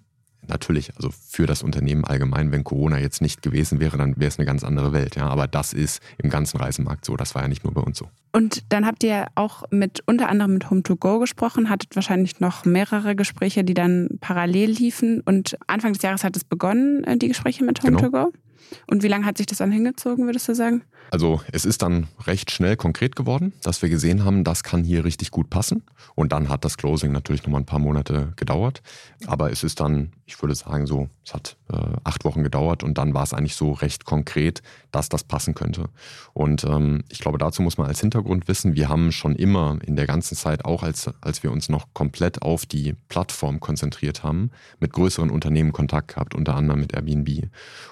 [0.48, 4.40] natürlich, also für das Unternehmen allgemein, wenn Corona jetzt nicht gewesen wäre, dann wäre es
[4.40, 5.16] eine ganz andere Welt.
[5.16, 7.16] Ja, aber das ist im ganzen Reisemarkt so.
[7.16, 8.10] Das war ja nicht nur bei uns so.
[8.34, 13.16] Und dann habt ihr auch mit unter anderem mit Home2Go gesprochen, hattet wahrscheinlich noch mehrere
[13.16, 15.22] Gespräche, die dann parallel liefen.
[15.22, 18.10] Und Anfang des Jahres hat es begonnen, äh, die Gespräche mit Home2Go.
[18.12, 18.32] Genau.
[18.88, 20.84] Und wie lange hat sich das dann hingezogen, würdest du sagen?
[21.12, 25.04] Also es ist dann recht schnell konkret geworden, dass wir gesehen haben, das kann hier
[25.04, 25.84] richtig gut passen.
[26.16, 28.82] Und dann hat das Closing natürlich nochmal ein paar Monate gedauert.
[29.28, 32.98] Aber es ist dann, ich würde sagen so, es hat äh, acht Wochen gedauert und
[32.98, 35.90] dann war es eigentlich so recht konkret, dass das passen könnte.
[36.32, 39.98] Und ähm, ich glaube, dazu muss man als Hintergrund wissen, wir haben schon immer in
[39.98, 44.50] der ganzen Zeit, auch als, als wir uns noch komplett auf die Plattform konzentriert haben,
[44.80, 47.50] mit größeren Unternehmen Kontakt gehabt, unter anderem mit Airbnb.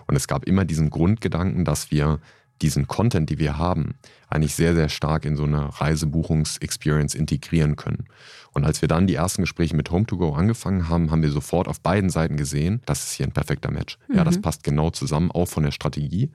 [0.08, 2.19] Und es gab immer diesen Grundgedanken, dass wir
[2.62, 3.95] diesen Content, die wir haben,
[4.30, 8.06] eigentlich sehr, sehr stark in so eine Reisebuchungs-Experience integrieren können.
[8.54, 11.82] Und als wir dann die ersten Gespräche mit Home2Go angefangen haben, haben wir sofort auf
[11.82, 13.98] beiden Seiten gesehen, das ist hier ein perfekter Match.
[14.08, 14.15] Mhm.
[14.15, 14.41] Ja, das mhm.
[14.41, 16.32] passt genau zusammen, auch von der Strategie.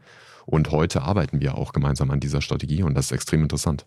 [0.46, 3.86] Und heute arbeiten wir auch gemeinsam an dieser Strategie und das ist extrem interessant.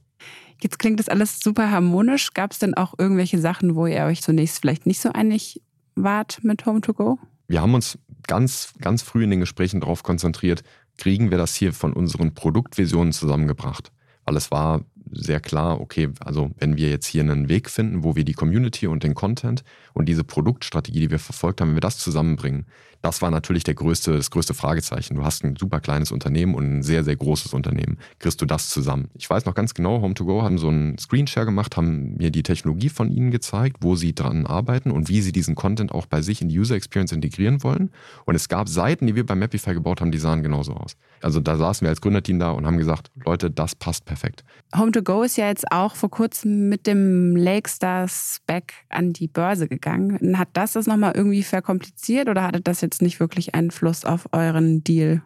[0.59, 2.33] Jetzt klingt das alles super harmonisch.
[2.33, 5.61] Gab es denn auch irgendwelche Sachen, wo ihr euch zunächst vielleicht nicht so einig
[5.95, 7.17] wart mit Home2Go?
[7.47, 10.63] Wir haben uns ganz, ganz früh in den Gesprächen darauf konzentriert,
[10.97, 13.91] kriegen wir das hier von unseren Produktvisionen zusammengebracht.
[14.25, 14.81] Weil es war
[15.11, 18.87] sehr klar, okay, also wenn wir jetzt hier einen Weg finden, wo wir die Community
[18.87, 22.65] und den Content und diese Produktstrategie, die wir verfolgt haben, wenn wir das zusammenbringen,
[23.01, 25.15] das war natürlich der größte, das größte Fragezeichen.
[25.15, 27.97] Du hast ein super kleines Unternehmen und ein sehr, sehr großes Unternehmen.
[28.19, 29.09] Kriegst du das zusammen?
[29.15, 32.89] Ich weiß noch ganz genau, Home2Go haben so einen Screenshare gemacht, haben mir die Technologie
[32.89, 36.41] von ihnen gezeigt, wo sie dran arbeiten und wie sie diesen Content auch bei sich
[36.41, 37.91] in die User Experience integrieren wollen.
[38.25, 40.95] Und es gab Seiten, die wir bei Mapify gebaut haben, die sahen genauso aus.
[41.21, 44.43] Also da saßen wir als Gründerteam da und haben gesagt, Leute, das passt perfekt.
[44.73, 50.37] Home2Go ist ja jetzt auch vor kurzem mit dem Lakestars Back an die Börse gegangen.
[50.37, 54.83] Hat das das nochmal irgendwie verkompliziert oder hatte das jetzt nicht wirklich Einfluss auf euren
[54.83, 55.21] Deal?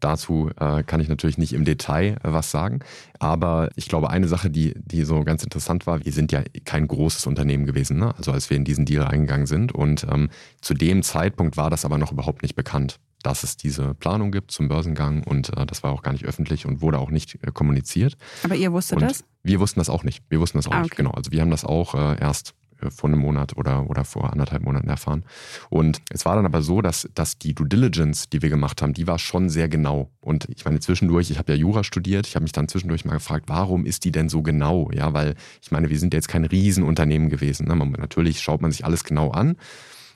[0.00, 2.80] Dazu äh, kann ich natürlich nicht im Detail äh, was sagen.
[3.18, 6.86] Aber ich glaube, eine Sache, die, die so ganz interessant war, wir sind ja kein
[6.88, 8.14] großes Unternehmen gewesen, ne?
[8.16, 9.72] also als wir in diesen Deal eingegangen sind.
[9.72, 10.28] Und ähm,
[10.60, 14.50] zu dem Zeitpunkt war das aber noch überhaupt nicht bekannt dass es diese Planung gibt
[14.50, 17.50] zum Börsengang und äh, das war auch gar nicht öffentlich und wurde auch nicht äh,
[17.52, 18.16] kommuniziert.
[18.42, 19.24] Aber ihr wusstet und das?
[19.42, 20.22] Wir wussten das auch nicht.
[20.28, 20.82] Wir wussten das auch ah, okay.
[20.84, 21.10] nicht, genau.
[21.10, 22.54] Also wir haben das auch äh, erst
[22.90, 25.24] vor einem Monat oder, oder vor anderthalb Monaten erfahren.
[25.70, 28.92] Und es war dann aber so, dass, dass die Due Diligence, die wir gemacht haben,
[28.92, 30.10] die war schon sehr genau.
[30.20, 33.14] Und ich meine, zwischendurch, ich habe ja Jura studiert, ich habe mich dann zwischendurch mal
[33.14, 34.90] gefragt, warum ist die denn so genau?
[34.92, 37.68] Ja, weil ich meine, wir sind ja jetzt kein Riesenunternehmen gewesen.
[37.68, 37.74] Ne?
[37.74, 39.56] Man, natürlich schaut man sich alles genau an.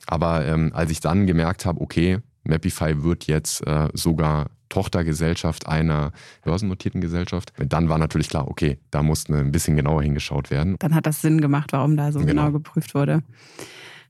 [0.07, 6.13] Aber ähm, als ich dann gemerkt habe, okay, Mapify wird jetzt äh, sogar Tochtergesellschaft einer
[6.43, 7.53] börsennotierten Gesellschaft.
[7.59, 10.77] Dann war natürlich klar, okay, da muss ein bisschen genauer hingeschaut werden.
[10.79, 13.23] Dann hat das Sinn gemacht, warum da so genau, genau geprüft wurde.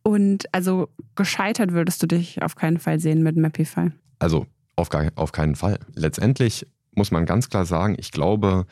[0.03, 3.91] Und also gescheitert würdest du dich auf keinen Fall sehen mit Mapify?
[4.19, 5.79] Also auf, gar, auf keinen Fall.
[5.95, 8.67] Letztendlich muss man ganz klar sagen, ich glaube,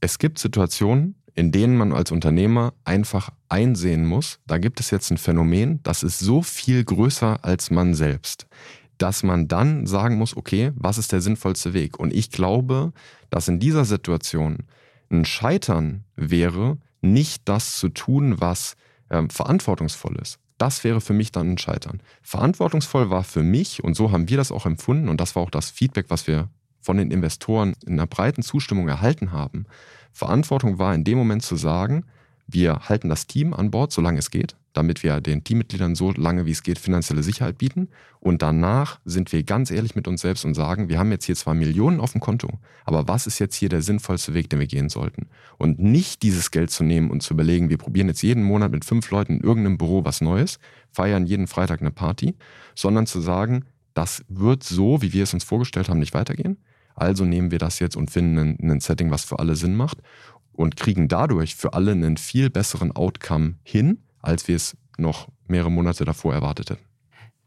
[0.00, 5.10] es gibt Situationen, in denen man als Unternehmer einfach einsehen muss, da gibt es jetzt
[5.10, 8.48] ein Phänomen, das ist so viel größer als man selbst
[8.98, 11.98] dass man dann sagen muss, okay, was ist der sinnvollste Weg?
[11.98, 12.92] Und ich glaube,
[13.30, 14.64] dass in dieser Situation
[15.10, 18.74] ein Scheitern wäre, nicht das zu tun, was
[19.10, 20.38] ähm, verantwortungsvoll ist.
[20.58, 22.00] Das wäre für mich dann ein Scheitern.
[22.22, 25.50] Verantwortungsvoll war für mich, und so haben wir das auch empfunden, und das war auch
[25.50, 26.48] das Feedback, was wir
[26.80, 29.66] von den Investoren in einer breiten Zustimmung erhalten haben.
[30.12, 32.04] Verantwortung war in dem Moment zu sagen,
[32.50, 36.46] Wir halten das Team an Bord, solange es geht, damit wir den Teammitgliedern so lange
[36.46, 37.88] wie es geht finanzielle Sicherheit bieten.
[38.20, 41.36] Und danach sind wir ganz ehrlich mit uns selbst und sagen, wir haben jetzt hier
[41.36, 42.48] zwar Millionen auf dem Konto,
[42.86, 45.28] aber was ist jetzt hier der sinnvollste Weg, den wir gehen sollten?
[45.58, 48.86] Und nicht dieses Geld zu nehmen und zu überlegen, wir probieren jetzt jeden Monat mit
[48.86, 50.58] fünf Leuten in irgendeinem Büro was Neues,
[50.90, 52.34] feiern jeden Freitag eine Party,
[52.74, 56.56] sondern zu sagen, das wird so, wie wir es uns vorgestellt haben, nicht weitergehen.
[56.94, 59.98] Also nehmen wir das jetzt und finden ein, Setting, was für alle Sinn macht
[60.58, 65.70] und kriegen dadurch für alle einen viel besseren Outcome hin, als wir es noch mehrere
[65.70, 66.82] Monate davor erwartet hätten.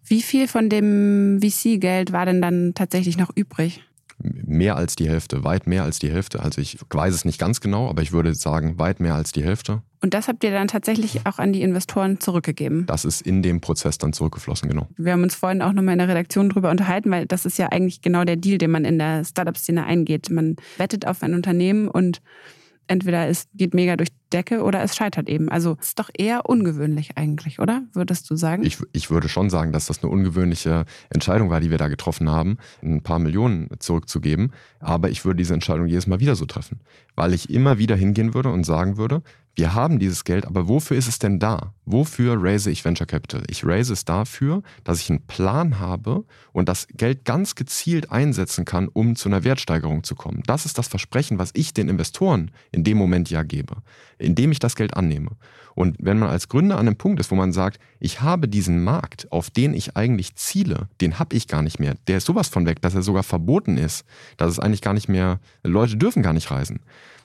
[0.05, 3.83] Wie viel von dem VC-Geld war denn dann tatsächlich noch übrig?
[4.23, 6.41] Mehr als die Hälfte, weit mehr als die Hälfte.
[6.41, 9.43] Also ich weiß es nicht ganz genau, aber ich würde sagen, weit mehr als die
[9.43, 9.81] Hälfte.
[9.99, 12.85] Und das habt ihr dann tatsächlich auch an die Investoren zurückgegeben?
[12.85, 14.87] Das ist in dem Prozess dann zurückgeflossen, genau.
[14.95, 17.67] Wir haben uns vorhin auch nochmal in der Redaktion drüber unterhalten, weil das ist ja
[17.67, 20.29] eigentlich genau der Deal, den man in der Startup-Szene eingeht.
[20.29, 22.21] Man wettet auf ein Unternehmen und
[22.87, 25.49] entweder es geht mega durch Decke oder es scheitert eben.
[25.49, 27.83] Also ist doch eher ungewöhnlich eigentlich, oder?
[27.93, 28.63] Würdest du sagen?
[28.63, 32.29] Ich, ich würde schon sagen, dass das eine ungewöhnliche Entscheidung war, die wir da getroffen
[32.29, 34.53] haben, ein paar Millionen zurückzugeben.
[34.79, 36.79] Aber ich würde diese Entscheidung jedes Mal wieder so treffen,
[37.15, 39.21] weil ich immer wieder hingehen würde und sagen würde,
[39.55, 41.73] wir haben dieses Geld, aber wofür ist es denn da?
[41.85, 43.43] Wofür raise ich Venture Capital?
[43.49, 48.63] Ich raise es dafür, dass ich einen Plan habe und das Geld ganz gezielt einsetzen
[48.63, 50.41] kann, um zu einer Wertsteigerung zu kommen.
[50.45, 53.77] Das ist das Versprechen, was ich den Investoren in dem Moment ja gebe,
[54.21, 55.31] indem ich das Geld annehme.
[55.73, 58.83] Und wenn man als Gründer an einem Punkt ist, wo man sagt, ich habe diesen
[58.83, 61.95] Markt, auf den ich eigentlich ziele, den habe ich gar nicht mehr.
[62.07, 64.05] Der ist sowas von weg, dass er sogar verboten ist,
[64.37, 66.81] dass es eigentlich gar nicht mehr, Leute dürfen gar nicht reisen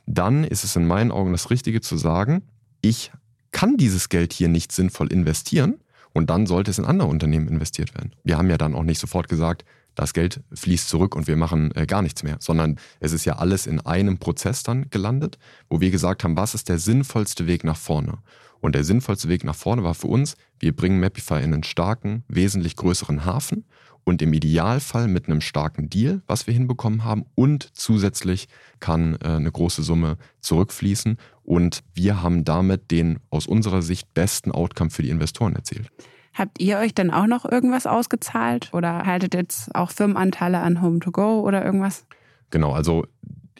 [0.06, 2.42] dann ist es in meinen Augen das Richtige zu sagen,
[2.80, 3.10] ich
[3.50, 5.80] kann dieses Geld hier nicht sinnvoll investieren
[6.12, 8.12] und dann sollte es in andere Unternehmen investiert werden.
[8.22, 9.64] Wir haben ja dann auch nicht sofort gesagt,
[9.96, 13.36] das Geld fließt zurück und wir machen äh, gar nichts mehr, sondern es ist ja
[13.36, 17.64] alles in einem Prozess dann gelandet, wo wir gesagt haben, was ist der sinnvollste Weg
[17.64, 18.18] nach vorne?
[18.60, 22.24] Und der sinnvollste Weg nach vorne war für uns, wir bringen Mapify in einen starken,
[22.28, 23.64] wesentlich größeren Hafen
[24.04, 29.28] und im Idealfall mit einem starken Deal, was wir hinbekommen haben und zusätzlich kann äh,
[29.28, 35.02] eine große Summe zurückfließen und wir haben damit den aus unserer Sicht besten Outcome für
[35.02, 35.90] die Investoren erzielt.
[36.36, 41.40] Habt ihr euch dann auch noch irgendwas ausgezahlt oder haltet jetzt auch Firmenanteile an Home2Go
[41.40, 42.04] oder irgendwas?
[42.50, 43.06] Genau, also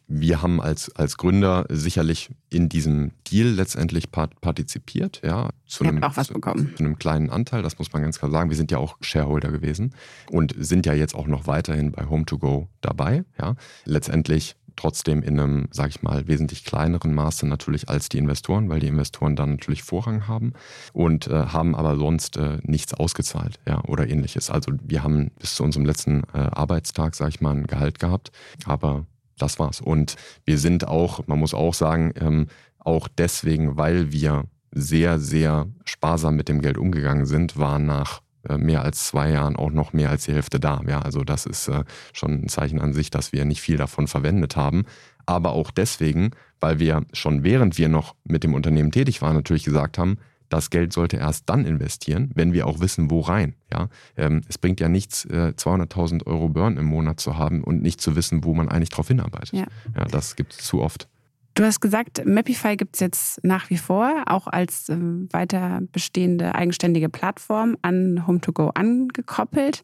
[0.08, 5.48] wir haben als, als Gründer sicherlich in diesem Deal letztendlich partizipiert, ja.
[5.66, 6.68] Zu Ihr einem, auch was bekommen.
[6.68, 8.50] Zu, zu einem kleinen Anteil, das muss man ganz klar sagen.
[8.50, 9.94] Wir sind ja auch Shareholder gewesen
[10.30, 13.56] und sind ja jetzt auch noch weiterhin bei Home2Go dabei, ja.
[13.84, 18.80] Letztendlich trotzdem in einem, sag ich mal, wesentlich kleineren Maße natürlich als die Investoren, weil
[18.80, 20.52] die Investoren dann natürlich Vorrang haben
[20.92, 24.50] und äh, haben aber sonst äh, nichts ausgezahlt, ja, oder ähnliches.
[24.50, 28.30] Also wir haben bis zu unserem letzten äh, Arbeitstag, sag ich mal, ein Gehalt gehabt,
[28.64, 29.06] aber
[29.38, 29.80] das war's.
[29.80, 32.46] Und wir sind auch, man muss auch sagen, ähm,
[32.78, 38.20] auch deswegen, weil wir sehr, sehr sparsam mit dem Geld umgegangen sind, war nach
[38.56, 40.80] mehr als zwei Jahren auch noch mehr als die Hälfte da.
[40.86, 44.06] Ja, also das ist äh, schon ein Zeichen an sich, dass wir nicht viel davon
[44.06, 44.84] verwendet haben.
[45.26, 46.30] Aber auch deswegen,
[46.60, 50.70] weil wir schon während wir noch mit dem Unternehmen tätig waren, natürlich gesagt haben, das
[50.70, 53.54] Geld sollte erst dann investieren, wenn wir auch wissen, wo rein.
[53.72, 53.88] Ja?
[54.16, 58.00] Ähm, es bringt ja nichts, äh, 200.000 Euro Burn im Monat zu haben und nicht
[58.00, 59.52] zu wissen, wo man eigentlich drauf hinarbeitet.
[59.52, 59.66] Ja.
[59.96, 61.08] ja das gibt es zu oft.
[61.56, 64.96] Du hast gesagt, Mapify gibt es jetzt nach wie vor, auch als äh,
[65.32, 69.82] weiter bestehende eigenständige Plattform an Home2Go angekoppelt.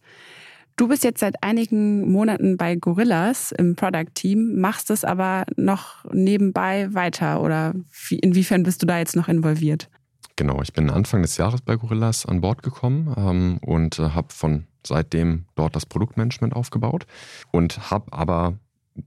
[0.76, 6.04] Du bist jetzt seit einigen Monaten bei Gorillas im Product Team, machst es aber noch
[6.12, 7.72] nebenbei weiter oder
[8.11, 9.88] inwiefern bist du da jetzt noch involviert?
[10.37, 14.28] Genau, ich bin Anfang des Jahres bei Gorillas an Bord gekommen ähm, und äh, habe
[14.30, 17.06] von seitdem dort das Produktmanagement aufgebaut
[17.50, 18.58] und habe aber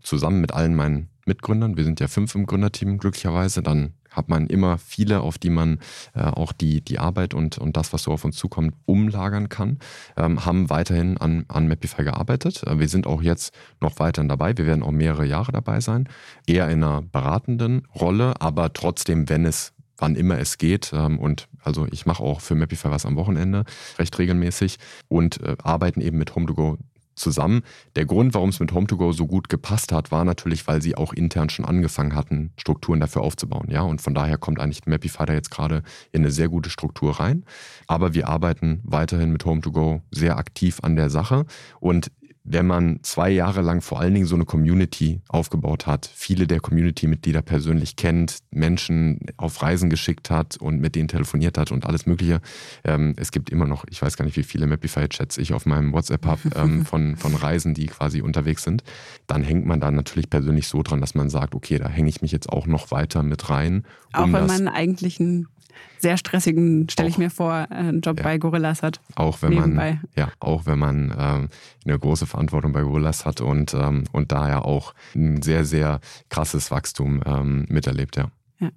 [0.01, 4.47] zusammen mit allen meinen Mitgründern, wir sind ja fünf im Gründerteam glücklicherweise, dann hat man
[4.47, 5.79] immer viele, auf die man
[6.13, 9.79] äh, auch die, die Arbeit und, und das, was so auf uns zukommt, umlagern kann,
[10.15, 12.63] ähm, haben weiterhin an, an Mapify gearbeitet.
[12.63, 14.57] Äh, wir sind auch jetzt noch weiterhin dabei.
[14.57, 16.07] Wir werden auch mehrere Jahre dabei sein.
[16.47, 20.91] Eher in einer beratenden Rolle, aber trotzdem, wenn es wann immer es geht.
[20.93, 23.65] Ähm, und also ich mache auch für Mapify was am Wochenende
[23.97, 26.77] recht regelmäßig und äh, arbeiten eben mit Home2Go
[27.15, 27.61] zusammen.
[27.95, 31.13] Der Grund, warum es mit Home2Go so gut gepasst hat, war natürlich, weil sie auch
[31.13, 33.69] intern schon angefangen hatten, Strukturen dafür aufzubauen.
[33.69, 37.19] Ja, und von daher kommt eigentlich Mapify da jetzt gerade in eine sehr gute Struktur
[37.19, 37.45] rein.
[37.87, 41.45] Aber wir arbeiten weiterhin mit Home2Go sehr aktiv an der Sache
[41.79, 42.11] und
[42.47, 46.59] wenn man zwei Jahre lang vor allen Dingen so eine Community aufgebaut hat, viele der
[46.59, 52.05] Community-Mitglieder persönlich kennt, Menschen auf Reisen geschickt hat und mit denen telefoniert hat und alles
[52.05, 52.41] Mögliche.
[52.83, 55.91] Ähm, es gibt immer noch, ich weiß gar nicht, wie viele Mapify-Chats ich auf meinem
[55.91, 58.83] WhatsApp habe ähm, von, von Reisen, die quasi unterwegs sind.
[59.25, 62.21] Dann hängt man da natürlich persönlich so dran, dass man sagt, okay, da hänge ich
[62.21, 63.85] mich jetzt auch noch weiter mit rein.
[64.15, 65.47] Um auch wenn man eigentlich ein
[65.97, 68.99] sehr stressigen, stelle ich mir vor, äh, Job ja, bei Gorillas hat.
[69.15, 69.93] Auch wenn nebenbei.
[69.93, 71.49] man, ja, auch wenn man ähm,
[71.85, 75.99] eine große Verantwortung bei Gorillas hat und, ähm, und daher auch ein sehr, sehr
[76.29, 78.29] krasses Wachstum ähm, miterlebt, ja.
[78.59, 78.69] ja.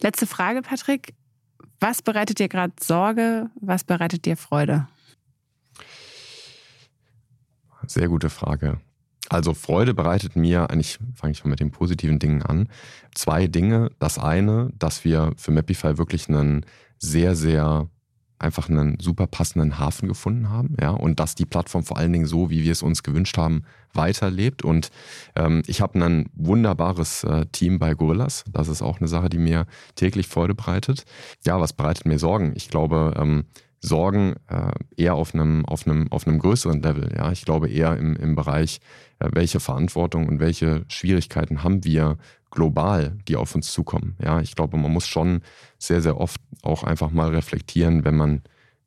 [0.00, 1.14] Letzte Frage, Patrick.
[1.80, 3.48] Was bereitet dir gerade Sorge?
[3.60, 4.86] Was bereitet dir Freude?
[7.86, 8.80] Sehr gute Frage.
[9.30, 12.68] Also Freude bereitet mir, eigentlich fange ich mal mit den positiven Dingen an,
[13.14, 13.90] zwei Dinge.
[14.00, 16.66] Das eine, dass wir für Mapify wirklich einen
[16.98, 17.88] sehr, sehr
[18.40, 22.26] einfach einen super passenden Hafen gefunden haben, ja, und dass die Plattform vor allen Dingen
[22.26, 23.62] so, wie wir es uns gewünscht haben,
[23.92, 24.64] weiterlebt.
[24.64, 24.90] Und
[25.36, 28.44] ähm, ich habe ein wunderbares äh, Team bei Gorillas.
[28.50, 31.04] Das ist auch eine Sache, die mir täglich Freude bereitet.
[31.44, 32.52] Ja, was bereitet mir Sorgen?
[32.56, 33.44] Ich glaube, ähm,
[33.80, 37.12] Sorgen äh, eher auf einem, auf, einem, auf einem größeren Level.
[37.16, 37.32] Ja?
[37.32, 38.80] Ich glaube eher im, im Bereich,
[39.18, 42.18] äh, welche Verantwortung und welche Schwierigkeiten haben wir
[42.50, 44.16] global, die auf uns zukommen.
[44.22, 44.40] Ja?
[44.40, 45.40] Ich glaube, man muss schon
[45.78, 48.42] sehr, sehr oft auch einfach mal reflektieren, wenn man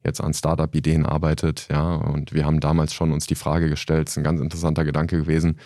[0.06, 1.68] jetzt an Startup-Ideen arbeitet.
[1.72, 1.96] Ja?
[1.96, 5.18] Und wir haben damals schon uns die Frage gestellt, es ist ein ganz interessanter Gedanke
[5.18, 5.58] gewesen,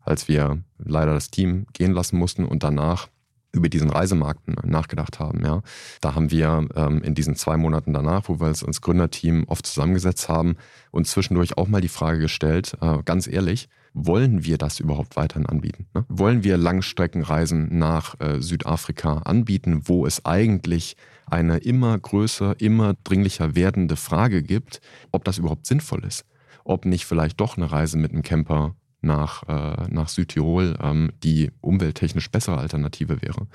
[0.00, 3.08] als wir leider das Team gehen lassen mussten und danach
[3.52, 5.44] über diesen Reisemarkt nachgedacht haben.
[5.44, 5.62] Ja.
[6.00, 9.66] Da haben wir ähm, in diesen zwei Monaten danach, wo wir uns als Gründerteam oft
[9.66, 10.56] zusammengesetzt haben,
[10.90, 15.46] uns zwischendurch auch mal die Frage gestellt, äh, ganz ehrlich, wollen wir das überhaupt weiterhin
[15.46, 15.86] anbieten?
[15.94, 16.04] Ne?
[16.08, 20.96] Wollen wir Langstreckenreisen nach äh, Südafrika anbieten, wo es eigentlich
[21.26, 24.80] eine immer größer, immer dringlicher werdende Frage gibt,
[25.12, 26.24] ob das überhaupt sinnvoll ist?
[26.64, 31.50] Ob nicht vielleicht doch eine Reise mit einem Camper nach, äh, nach Südtirol ähm, die
[31.60, 33.46] umwelttechnisch bessere Alternative wäre.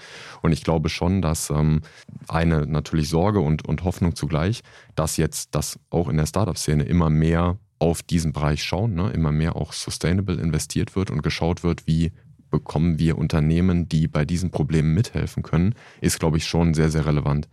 [0.41, 1.81] Und ich glaube schon, dass ähm,
[2.27, 4.61] eine natürlich Sorge und, und Hoffnung zugleich,
[4.95, 9.09] dass jetzt das auch in der Startup-Szene immer mehr auf diesen Bereich schauen, ne?
[9.11, 12.11] immer mehr auch sustainable investiert wird und geschaut wird, wie
[12.49, 17.05] bekommen wir Unternehmen, die bei diesen Problemen mithelfen können, ist, glaube ich, schon sehr, sehr
[17.05, 17.49] relevant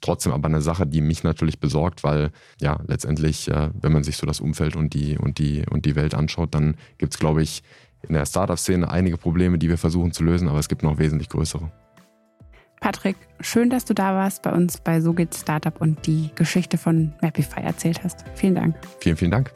[0.00, 2.30] trotzdem aber eine Sache, die mich natürlich besorgt, weil
[2.60, 5.96] ja letztendlich, äh, wenn man sich so das Umfeld und die, und die, und die
[5.96, 7.62] Welt anschaut, dann gibt es, glaube ich,
[8.08, 11.28] in der Startup-Szene einige Probleme, die wir versuchen zu lösen, aber es gibt noch wesentlich
[11.28, 11.70] größere.
[12.80, 16.76] Patrick, schön, dass du da warst bei uns bei So geht Startup und die Geschichte
[16.76, 18.24] von Mapify erzählt hast.
[18.34, 18.76] Vielen Dank.
[19.00, 19.54] Vielen, vielen Dank.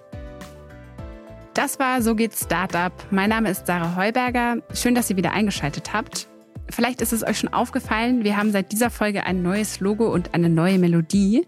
[1.52, 2.92] Das war So geht Startup.
[3.10, 4.62] Mein Name ist Sarah Heuberger.
[4.72, 6.28] Schön, dass ihr wieder eingeschaltet habt.
[6.70, 10.34] Vielleicht ist es euch schon aufgefallen, wir haben seit dieser Folge ein neues Logo und
[10.34, 11.46] eine neue Melodie.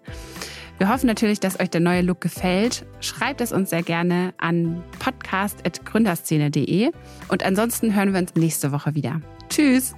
[0.78, 2.86] Wir hoffen natürlich, dass euch der neue Look gefällt.
[3.00, 6.90] Schreibt es uns sehr gerne an podcast.gründerszene.de
[7.28, 9.20] und ansonsten hören wir uns nächste Woche wieder.
[9.50, 9.94] Tschüss!